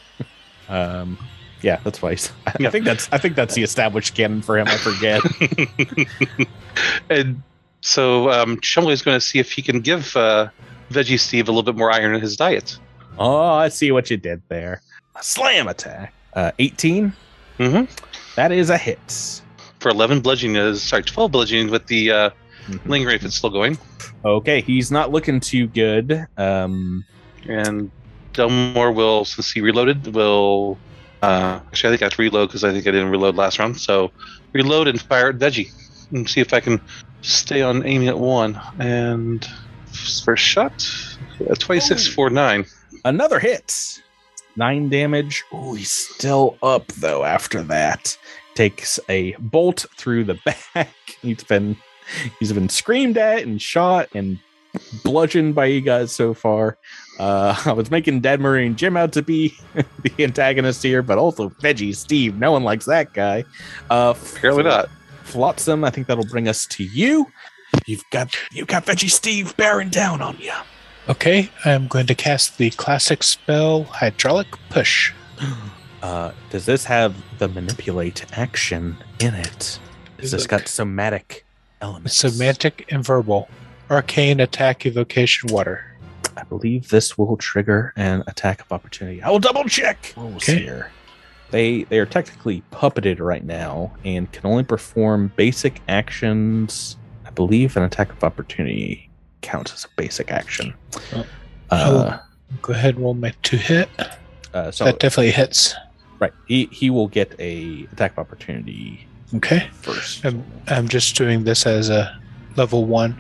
[0.69, 1.17] um,
[1.61, 2.11] yeah, that's why.
[2.11, 4.67] He's, I think that's I think that's the established canon for him.
[4.67, 5.21] I forget.
[7.09, 7.41] and
[7.81, 10.49] so um, Chumley is going to see if he can give uh,
[10.89, 12.77] Veggie Steve a little bit more iron in his diet.
[13.19, 14.81] oh, I see what you did there.
[15.15, 16.13] A slam attack.
[16.33, 17.11] Uh, 18.
[17.59, 17.89] Mhm.
[18.35, 19.41] That is a hit.
[19.81, 22.29] For 11 bludgeoning, uh, sorry, 12 bludgeoning with the uh,
[22.69, 22.85] Mhm.
[22.87, 23.79] lingering if it's still going.
[24.23, 26.27] Okay, he's not looking too good.
[26.37, 27.03] Um,
[27.49, 27.89] And
[28.33, 30.77] Delmar will, since he reloaded, will.
[31.23, 33.57] Uh, actually, I think I have to reload because I think I didn't reload last
[33.57, 33.81] round.
[33.81, 34.11] So
[34.53, 35.71] reload and fire at Veggie
[36.11, 36.79] and see if I can
[37.23, 38.61] stay on aiming at one.
[38.77, 39.43] And
[39.91, 40.87] first shot,
[41.49, 42.11] uh, 26 Oh.
[42.11, 42.65] for 9.
[43.03, 43.99] another hit.
[44.55, 45.43] Nine damage.
[45.51, 47.23] Oh, he's still up though.
[47.23, 48.15] After that,
[48.55, 50.39] takes a bolt through the
[50.73, 50.95] back.
[51.21, 51.77] He's been
[52.39, 54.39] he's been screamed at and shot and
[55.03, 56.77] bludgeoned by you guys so far.
[57.19, 59.53] Uh, I was making Dead Marine Jim out to be
[60.03, 62.37] the antagonist here, but also Veggie Steve.
[62.37, 63.43] No one likes that guy.
[63.89, 64.89] Uh, Apparently not.
[65.23, 65.83] Flotsam.
[65.83, 67.27] I think that'll bring us to you.
[67.85, 70.53] You've got you've got Veggie Steve bearing down on you.
[71.09, 75.13] Okay, I'm going to cast the classic spell Hydraulic Push.
[76.01, 79.79] Uh, does this have the manipulate action in it?
[80.19, 81.45] Has this got somatic
[81.81, 82.15] elements?
[82.15, 83.47] Somatic and verbal.
[83.89, 85.85] Arcane attack evocation water.
[86.37, 89.21] I believe this will trigger an attack of opportunity.
[89.21, 90.59] I will double check rules Okay.
[90.59, 90.91] here.
[91.51, 96.95] They they are technically puppeted right now and can only perform basic actions.
[97.25, 99.09] I believe an attack of opportunity
[99.41, 100.73] counts as a basic action.
[101.11, 101.25] Oh.
[101.69, 102.19] Uh,
[102.61, 103.89] Go ahead and roll my two hit.
[104.53, 105.75] uh, so that definitely hits.
[106.21, 109.67] Right, he he will get a attack of opportunity Okay.
[109.73, 110.23] first.
[110.25, 112.15] I'm, I'm just doing this as a
[112.57, 113.15] level one.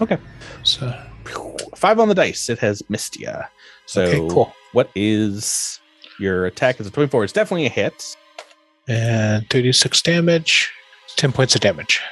[0.00, 0.18] Okay.
[0.62, 0.94] So,
[1.74, 2.48] Five on the dice.
[2.48, 3.44] It has missed ya.
[3.86, 4.52] So okay, cool.
[4.72, 5.80] what is
[6.20, 6.80] your attack?
[6.80, 7.24] Is a twenty-four?
[7.24, 8.16] It's definitely a hit.
[8.86, 10.70] And 36 damage,
[11.16, 12.02] 10 points of damage.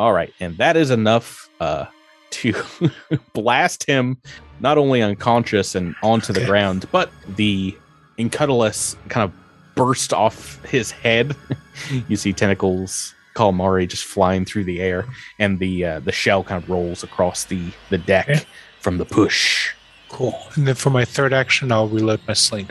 [0.00, 1.86] All right, and that is enough uh,
[2.30, 2.52] to
[3.32, 4.18] blast him
[4.58, 7.76] not only unconscious and onto the ground, but the
[8.18, 9.45] Incutilus kind of
[9.76, 11.36] burst off his head.
[12.08, 15.06] you see tentacles, calamari just flying through the air,
[15.38, 18.44] and the uh, the shell kind of rolls across the the deck Okay.
[18.80, 19.72] from the push.
[20.08, 20.36] Cool.
[20.56, 22.68] And then for my third action, I'll reload my sling.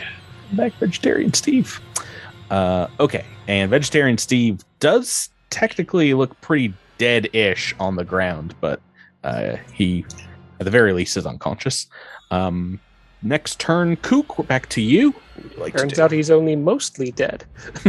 [0.54, 1.80] back vegetarian steve
[2.52, 8.80] uh okay and vegetarian steve does technically look pretty dead-ish on the ground but
[9.24, 10.06] uh he
[10.60, 11.88] at the very least is unconscious
[12.30, 12.80] um
[13.26, 16.32] next turn kook we're back to you What would you like Turns to out he's
[16.32, 17.44] only mostly dead.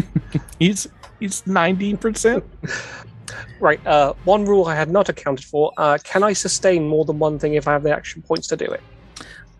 [0.58, 0.88] he's
[1.20, 2.42] he's 90%
[3.58, 3.84] Right.
[3.86, 7.38] Uh, one rule I had not accounted for: uh, can I sustain more than one
[7.38, 8.82] thing if I have the action points to do it?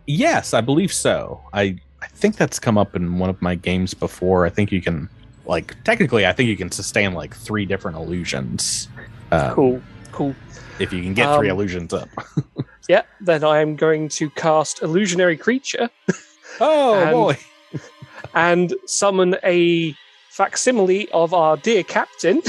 [0.07, 3.93] yes i believe so i i think that's come up in one of my games
[3.93, 5.09] before i think you can
[5.45, 8.87] like technically i think you can sustain like three different illusions
[9.33, 9.81] um, Cool.
[10.13, 10.33] Cool.
[10.79, 12.09] If you can get three Um, illusions up
[12.89, 13.01] Yeah.
[13.19, 15.89] Then I am going to cast illusionary creature
[16.59, 17.37] Oh And- boy.
[18.33, 19.93] and summon a
[20.29, 22.41] facsimile of our dear captain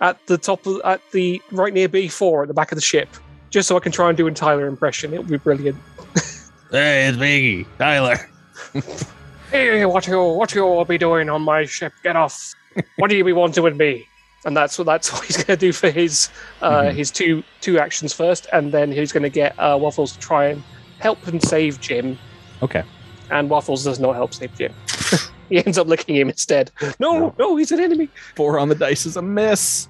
[0.00, 3.08] at the top of at the right near B4 at the back of the ship.
[3.50, 5.12] Just so I can try and do a Tyler impression.
[5.12, 5.76] It'll be brilliant.
[6.70, 7.66] Hey, it's Biggie.
[7.78, 8.16] Tyler.
[9.50, 11.92] Hey, what you what you all be doing on my ship?
[12.02, 12.54] Get off!
[12.96, 14.06] what do you be wanting with me?
[14.44, 16.28] And that's what that's what he's going to do for his
[16.62, 16.94] uh, Mhm.
[16.94, 20.46] his two two actions first, and then he's going to get uh, Waffles to try
[20.46, 20.62] and
[20.98, 22.18] help and save Jim.
[22.62, 22.82] Okay.
[23.30, 24.72] And Waffles does not help save Jim.
[25.48, 26.70] he ends up licking him instead.
[26.98, 28.08] No, no, he's an enemy.
[28.36, 29.88] Four on the dice is a miss.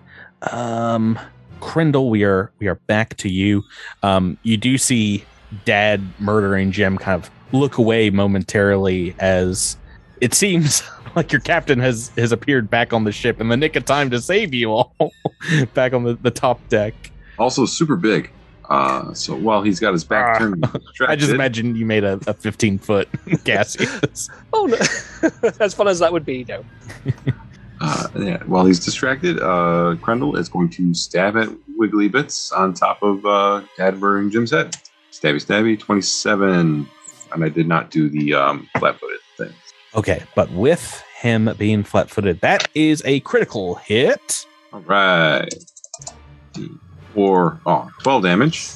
[0.53, 1.19] Um
[1.61, 3.63] Krindle, we are we are back to you.
[4.03, 5.25] Um you do see
[5.65, 9.77] Dad murdering Jim kind of look away momentarily as
[10.21, 10.83] it seems
[11.17, 14.11] like your captain has has appeared back on the ship in the nick of time
[14.11, 14.95] to save you all
[15.75, 16.95] back on the, the top deck.
[17.39, 18.31] Also super big.
[18.69, 20.39] Uh, so while he's got his back Ah.
[20.39, 23.09] turned, I just distracted, imagine you made a, a 15 foot
[23.45, 24.29] Cassius.
[24.53, 24.77] Oh no!
[25.61, 26.63] as fun as that would be, no.
[27.81, 31.49] uh, yeah, while he's distracted, uh, Krindle is going to stab at
[31.79, 34.77] Wiggly Bits on top of uh, Cadbury and Jim's head.
[35.13, 36.87] Stabby, stabby, 27.
[37.33, 39.18] And I did not do the um, flat footed thing.
[39.95, 44.47] Okay, but with him being flat footed, that is a critical hit.
[44.73, 45.49] All right.
[47.15, 48.69] Four, oh, 12 damage.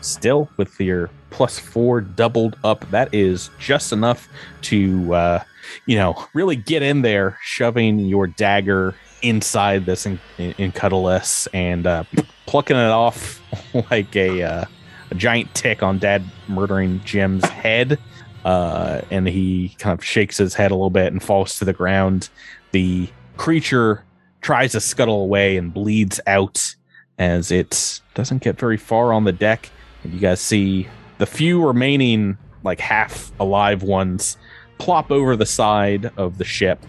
[0.00, 4.28] Still with your plus four doubled up, that is just enough
[4.62, 5.42] to, uh,
[5.86, 11.86] you know, really get in there, shoving your dagger inside this in, in, Incutilus and
[11.86, 12.04] uh,
[12.46, 13.40] plucking it off
[13.90, 14.64] like a, uh,
[15.10, 17.98] a giant tick on Dad murdering Jim's head.
[18.44, 21.72] Uh, and he kind of shakes his head a little bit and falls to the
[21.72, 22.28] ground.
[22.72, 24.04] The creature
[24.40, 26.74] tries to scuttle away and bleeds out
[27.18, 29.70] as it doesn't get very far on the deck.
[30.02, 30.88] And you guys see
[31.18, 34.38] the few remaining, like half alive ones,
[34.78, 36.84] plop over the side of the ship.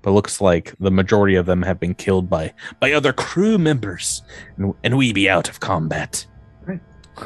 [0.00, 4.22] But looks like the majority of them have been killed by by other crew members,
[4.58, 6.26] and, and we be out of combat.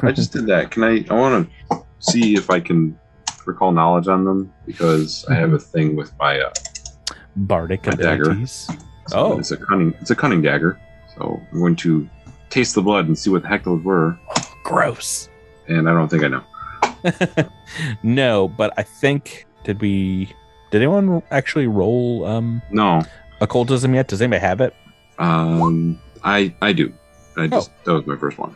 [0.01, 0.71] I just did that.
[0.71, 1.05] Can I?
[1.09, 2.97] I want to see if I can
[3.45, 6.39] recall knowledge on them because I have a thing with my.
[6.39, 6.51] Uh,
[7.35, 8.45] bardic My dagger.
[8.47, 8.73] so
[9.13, 9.39] Oh.
[9.39, 9.93] it's a cunning.
[10.01, 10.79] It's a cunning dagger.
[11.15, 12.07] So I'm going to
[12.49, 14.17] taste the blood and see what the heck those were.
[14.63, 15.29] Gross.
[15.67, 16.43] And I don't think I know.
[18.03, 20.33] no, but I think did we?
[20.71, 23.01] Did anyone actually roll um No.
[23.41, 24.07] occultism yet?
[24.07, 24.73] Does anybody have it?
[25.17, 25.99] Um.
[26.23, 26.91] I I do.
[27.37, 28.55] I just that was my first one.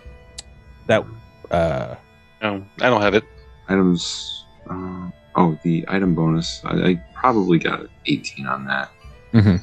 [0.88, 1.06] That
[1.52, 1.96] uh
[2.42, 3.24] No, I don't have it.
[3.70, 4.46] Items.
[4.70, 6.62] Uh, oh, the item bonus.
[6.64, 8.92] I, I probably got an 18 on that.
[9.34, 9.62] Mhm.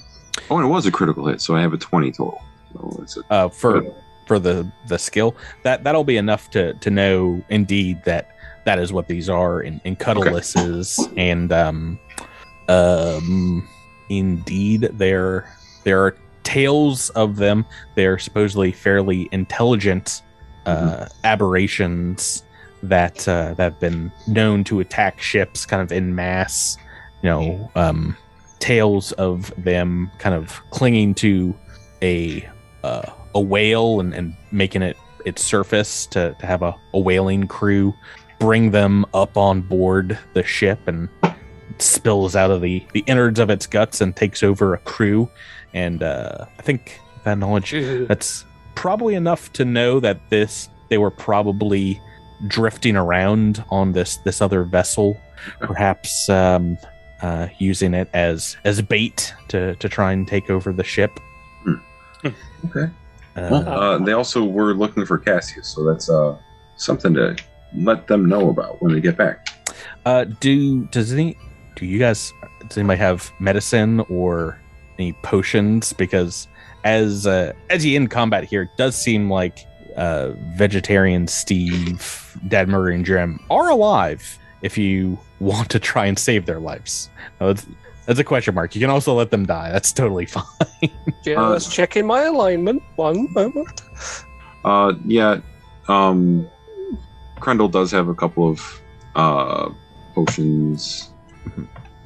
[0.51, 2.41] Oh, and it was a critical hit, so I have a 20 total.
[2.73, 3.83] So it's a uh for
[4.27, 5.35] for the the skill
[5.65, 9.81] that that'll be enough to to know indeed that that is what these are in
[9.81, 11.99] Incutiluses and um
[12.69, 13.69] um
[14.09, 17.65] indeed there there are tales of them
[17.97, 20.23] they're supposedly fairly intelligent
[20.67, 22.45] uh aberrations
[22.83, 26.77] that uh that have been known to attack ships kind of in mass
[27.23, 28.17] you know um
[28.59, 31.55] tales of them kind of clinging to
[32.03, 32.49] a
[32.85, 37.47] uh, a whale and, and making it its surface to, to have a, a whaling
[37.47, 37.95] crew
[38.39, 41.09] bring them up on board the ship and
[41.79, 45.31] spills out of the, the innards of its guts and takes over a crew.
[45.73, 47.71] And uh, i think that knowledge
[48.09, 52.01] that's probably enough to know that this they were probably
[52.47, 55.21] drifting around on this this other vessel
[55.61, 56.79] perhaps um,
[57.23, 61.21] uh, using it as as bait to to try and take over the ship
[62.67, 62.85] okay.
[63.37, 66.37] uh, Well, uh, they also were looking for Cassius, so that's uh
[66.77, 67.37] something to
[67.75, 69.49] let them know about when they get back.
[70.05, 71.37] Uh, do does any
[71.77, 72.33] do you guys
[72.69, 74.61] does anybody have medicine or
[74.99, 75.93] any potions?
[75.93, 76.49] Because
[76.85, 79.67] as uh, as you in combat here, it does seem like
[80.01, 84.39] uh, vegetarian Steve, Dad Murray, and Jim are alive.
[84.63, 87.67] If you want to try and save their lives, now, that's,
[88.07, 88.75] that's a question mark.
[88.75, 89.71] You can also let them die.
[89.71, 90.45] That's totally fine.
[91.23, 92.83] Just checking my alignment.
[92.97, 93.83] One moment.
[94.65, 95.41] Uh, yeah.
[95.89, 96.49] Um,
[97.39, 98.81] Krindle does have a couple of
[99.17, 99.71] uh
[100.15, 101.11] potions,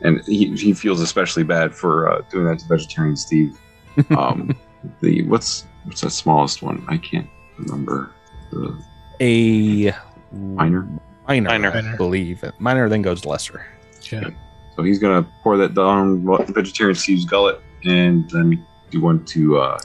[0.00, 3.58] and he he feels especially bad for uh, doing that to vegetarian Steve.
[4.18, 4.56] Um,
[5.00, 6.84] the what's what's the smallest one?
[6.88, 7.28] I can't
[7.58, 8.10] remember.
[8.50, 8.76] The
[9.20, 9.94] A
[10.32, 10.88] Minor?
[11.28, 11.70] minor, Minor.
[11.92, 12.44] I believe.
[12.58, 13.66] Minor then goes lesser.
[14.10, 14.30] Yeah.
[14.76, 19.78] So he's gonna pour that down vegetarian Steve's gullet, and then do one to uh,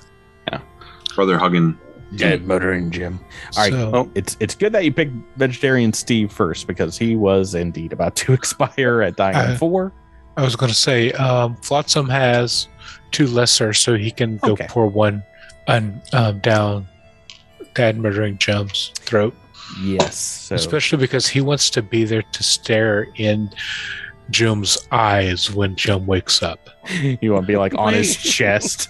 [0.51, 0.59] Yeah.
[1.15, 1.77] brother hugging.
[2.15, 3.19] Dead murdering Jim.
[3.55, 3.71] All right.
[3.71, 7.93] So- Well, it's it's good that you picked vegetarian Steve first because he was indeed
[7.93, 9.93] about to expire at dying Uh, four.
[10.35, 12.67] I was going to say, um, Flotsam has
[13.11, 14.65] two lesser, so he can go Okay.
[14.69, 15.21] pour one
[15.67, 16.87] un, um, down
[17.79, 19.33] Dad murdering Jim's throat.
[19.81, 20.17] Yes.
[20.17, 23.49] So Especially because he wants to be there to stare in
[24.31, 26.69] Jim's eyes when Jum wakes up.
[27.21, 28.89] you want to be like on his chest.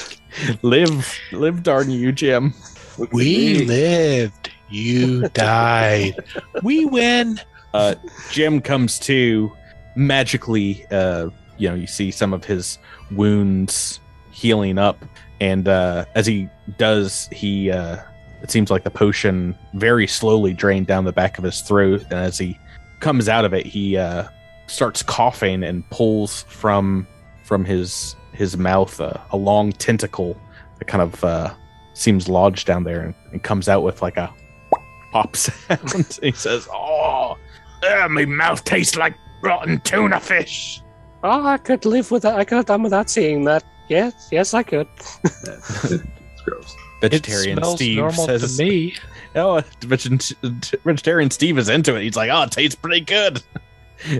[0.62, 2.54] live, live, darn you, Jim.
[2.98, 3.64] Look We me.
[3.64, 4.52] lived.
[4.68, 6.14] You died.
[6.62, 7.40] We win.
[7.74, 7.96] Uh,
[8.30, 9.50] Jim comes to
[9.96, 10.86] magically.
[10.92, 12.78] Uh, you know, you see some of his
[13.10, 13.98] wounds
[14.30, 15.04] healing up,
[15.40, 17.96] and uh, as he does, he uh,
[18.42, 22.14] it seems like the potion very slowly drained down the back of his throat, and
[22.14, 22.58] as he
[23.00, 24.24] comes out of it, he uh,
[24.66, 27.06] starts coughing and pulls from
[27.44, 30.40] from his his mouth uh, a long tentacle
[30.78, 31.52] that kind of uh,
[31.94, 34.32] seems lodged down there and, and comes out with like a
[35.12, 36.18] pop sound.
[36.22, 37.36] he says, "Oh,
[37.82, 40.82] uh, my mouth tastes like rotten tuna fish."
[41.22, 42.36] Oh, I could live with that.
[42.38, 43.62] I could have done without seeing that.
[43.88, 44.88] Yes, yes, I could.
[45.24, 46.76] it's gross.
[47.00, 48.94] Vegetarian it Steve says, to me.
[49.34, 53.42] "Oh, vegetarian Steve is into it." He's like, "Oh, it tastes pretty good."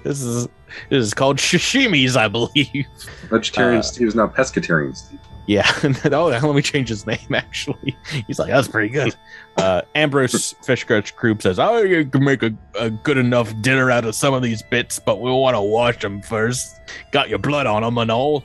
[0.05, 0.47] This is
[0.91, 2.87] this is called sashimis, I believe.
[3.31, 5.19] Vegetarian Uh, Steve is now pescatarian Steve.
[5.47, 5.67] Yeah.
[6.13, 7.35] oh, let me change his name.
[7.35, 9.17] Actually, he's like, "That's pretty good."
[9.57, 14.05] Uh, Ambrose Fishcrutch Kroop says, "Oh, you can make a, a good enough dinner out
[14.05, 16.79] of some of these bits, but we want to wash them first.
[17.11, 18.45] Got your blood on them and all."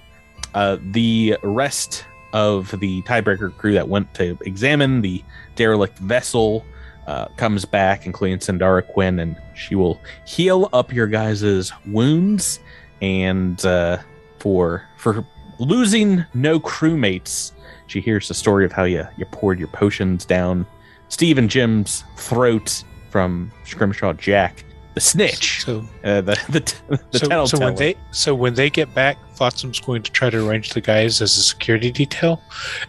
[0.53, 5.23] Uh, the rest of the Tidebreaker crew that went to examine the
[5.55, 6.65] derelict vessel
[7.07, 12.59] uh, comes back, including Sandara Quinn, and she will heal up your guys' wounds.
[13.01, 13.99] And uh,
[14.39, 15.25] for for
[15.59, 17.51] losing no crewmates,
[17.87, 20.65] she hears the story of how you you poured your potions down
[21.09, 27.45] Steve and Jim's throat from Scrimshaw Jack, the snitch, So, uh, the the, the so,
[27.45, 30.81] so when they so when they get back, Flotsam's going to try to arrange the
[30.81, 32.41] guys as a security detail,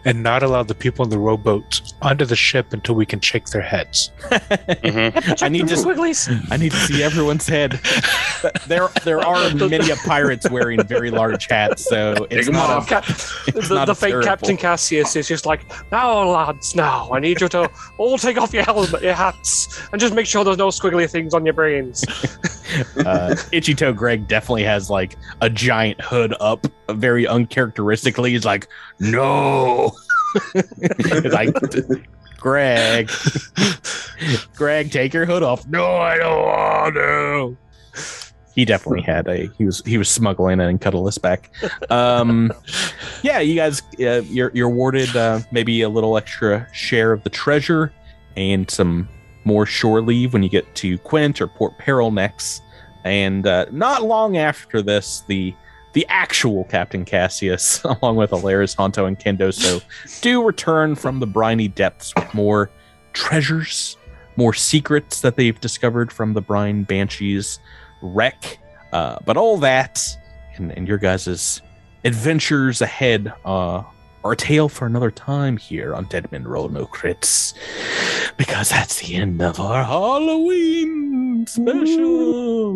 [0.05, 3.47] and not allow the people in the rowboats onto the ship until we can shake
[3.47, 4.11] their heads.
[4.31, 6.29] I need to Squigglies.
[6.51, 7.79] I need to see everyone's head.
[8.67, 12.91] There there are many pirates wearing very large hats, so it's 'em not off.
[12.91, 12.97] a,
[13.47, 17.09] it's the, not the a fake terrible- Captain Cassius is just like, now, lads, now,
[17.11, 20.43] I need you to all take off your helmet, your hats, and just make sure
[20.43, 22.03] there's no squiggly things on your brains.
[23.05, 28.31] uh, Itchy Toe Greg definitely has like a giant hood up, very uncharacteristically.
[28.31, 28.67] He's like,
[28.99, 29.91] no.
[31.25, 31.55] Like,
[32.37, 33.09] Greg,
[34.55, 35.65] Greg, take your hood off.
[35.67, 37.57] No, I don't want to.
[38.55, 39.49] He definitely had a.
[39.57, 41.51] He was he was smuggling and cut us back.
[41.89, 42.51] Um,
[43.21, 47.29] yeah, you guys, uh, you're you're awarded uh, maybe a little extra share of the
[47.29, 47.93] treasure
[48.35, 49.07] and some
[49.43, 52.63] more shore leave when you get to Quent or Port Peril next.
[53.03, 55.53] And uh, not long after this, the
[55.93, 59.81] the actual Captain Cassius, along with Alaris, Honto, and Kendoso,
[60.21, 62.69] do return from the briny depths with more
[63.13, 63.97] treasures,
[64.35, 67.59] more secrets that they've discovered from the brine banshees
[68.01, 68.59] wreck.
[68.93, 70.01] Uh, but all that
[70.55, 71.61] and, and your guys'
[72.03, 73.83] adventures ahead uh,
[74.23, 77.53] are a tale for another time here on Dead Men Roll No Crits.
[78.37, 82.75] Because that's the end of our Halloween special.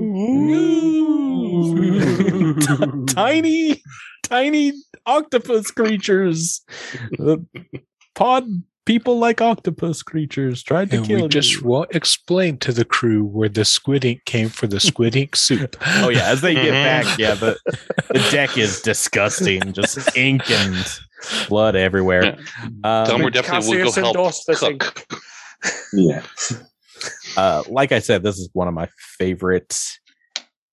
[3.08, 3.82] tiny,
[4.24, 4.74] tiny
[5.06, 6.62] octopus creatures.
[7.12, 7.46] The
[8.16, 8.46] pod
[8.86, 11.64] people like octopus creatures tried to And kill we just you.
[11.64, 15.76] won't explain to the crew where the squid ink came for the squid ink soup.
[15.98, 17.58] Oh yeah, as they get back, yeah, the
[18.10, 20.76] the deck is disgusting, just ink and
[21.48, 22.38] blood everywhere.
[22.84, 24.80] Um, Delmar definitely will go help endorsed this thing.
[24.80, 25.06] cook.
[25.94, 26.24] Yeah.
[27.38, 28.88] uh, like I said, this is one of my
[29.18, 29.78] favorite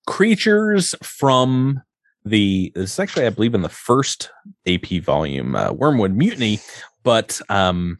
[0.07, 1.83] creatures from
[2.25, 2.73] the.
[2.75, 4.31] This is actually, I believe, in the first
[4.67, 6.61] AP volume, uh, Wormwood Mutiny,
[7.03, 7.99] but um,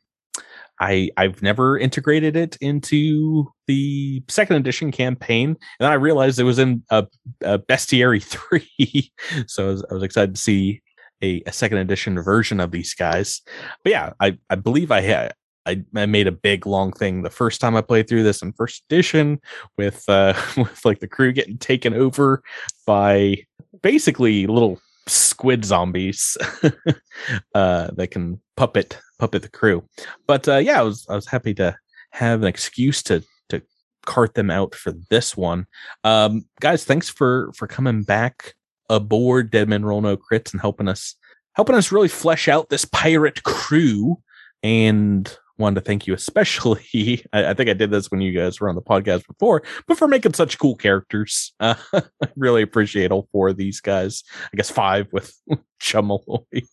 [0.81, 6.45] I I've never integrated it into the second edition campaign, and then I realized it
[6.45, 7.07] was in a,
[7.43, 9.13] a Bestiary three,
[9.47, 10.83] so I was, I was excited to see.
[11.23, 13.43] A, a second edition version of these guys,
[13.83, 15.35] but yeah, I, I believe I had
[15.69, 18.53] I, I made a big long thing the first time I played through this in
[18.53, 19.39] first edition
[19.77, 22.43] with uh with like the crew getting taken over
[22.87, 23.37] by
[23.83, 26.37] basically little squid zombies
[27.55, 29.85] uh that can puppet puppet the crew.
[30.27, 31.77] But uh yeah, I was I was happy to
[32.13, 33.63] have an excuse to to
[34.07, 35.67] cart them out for this one.
[36.03, 38.55] Um guys, thanks for for coming back
[38.89, 41.15] aboard Dead Men Roll No Crits and helping us
[41.55, 44.19] helping us really flesh out this pirate crew.
[44.63, 48.61] And wanted to thank you especially I, I think i did this when you guys
[48.61, 51.53] were on the podcast before but for making such cool characters.
[51.59, 52.03] Uh, i
[52.37, 54.23] really appreciate all four of these guys.
[54.53, 55.33] I guess five with
[55.81, 56.65] chumaloy.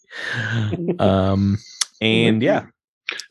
[1.00, 1.58] Um
[2.02, 2.68] and yeah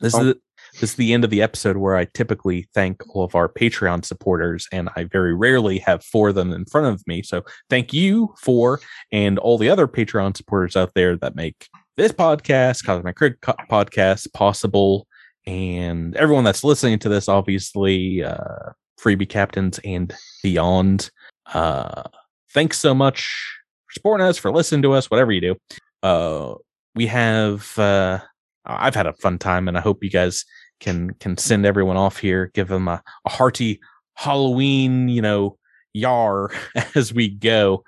[0.01, 0.35] this is
[0.79, 4.03] this is the end of the episode where i typically thank all of our patreon
[4.03, 7.93] supporters and i very rarely have four of them in front of me so thank
[7.93, 8.79] you for
[9.11, 14.31] and all the other patreon supporters out there that make this podcast, Cosmic Co- Podcast,
[14.33, 15.07] possible,
[15.47, 21.09] and everyone that's listening to this, obviously, uh, freebie captains and beyond.
[21.53, 22.03] Uh,
[22.53, 23.21] thanks so much
[23.87, 25.55] for supporting us, for listening to us, whatever you do.
[26.03, 26.55] Uh,
[26.95, 28.19] we have, uh,
[28.65, 30.43] I've had a fun time, and I hope you guys
[30.79, 33.79] can can send everyone off here, give them a, a hearty
[34.15, 35.57] Halloween, you know,
[35.93, 36.51] yar
[36.95, 37.83] as we go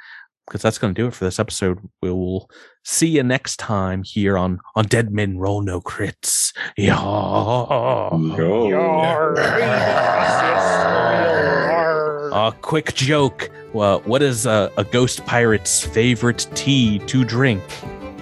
[0.47, 1.80] because that's going to do it for this episode.
[2.01, 2.49] We'll
[2.84, 6.53] see you next time here on on Dead Men Roll No Crits.
[6.77, 8.09] Yar.
[8.35, 8.69] Go.
[8.69, 9.35] Yar.
[9.35, 10.38] Yar.
[12.31, 13.49] A quick joke.
[13.73, 17.64] Well, what is a, a ghost pirate's favorite tea to drink?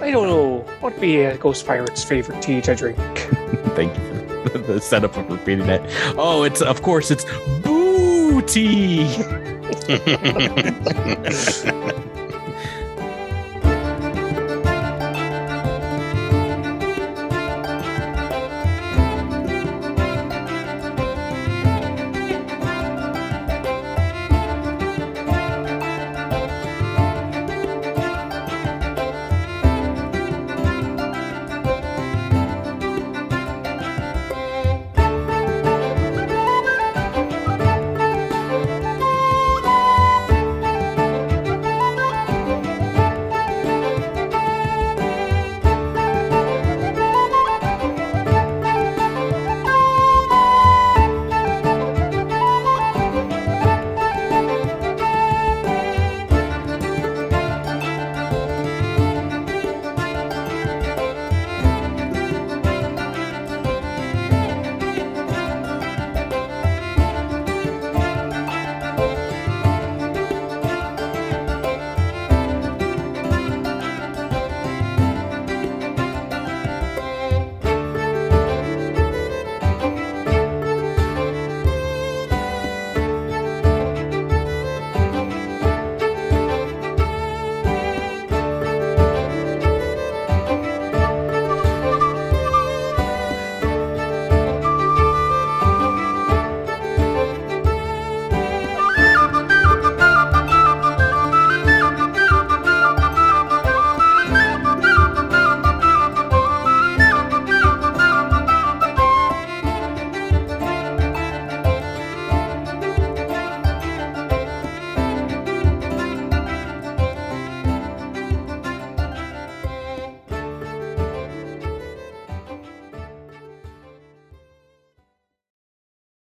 [0.00, 0.58] I don't know.
[0.80, 2.98] What would be a ghost pirate's favorite tea to drink?
[3.76, 4.15] Thank you for
[4.66, 5.82] the setup of repeating that.
[6.16, 7.24] Oh, it's of course it's
[7.62, 9.06] booty.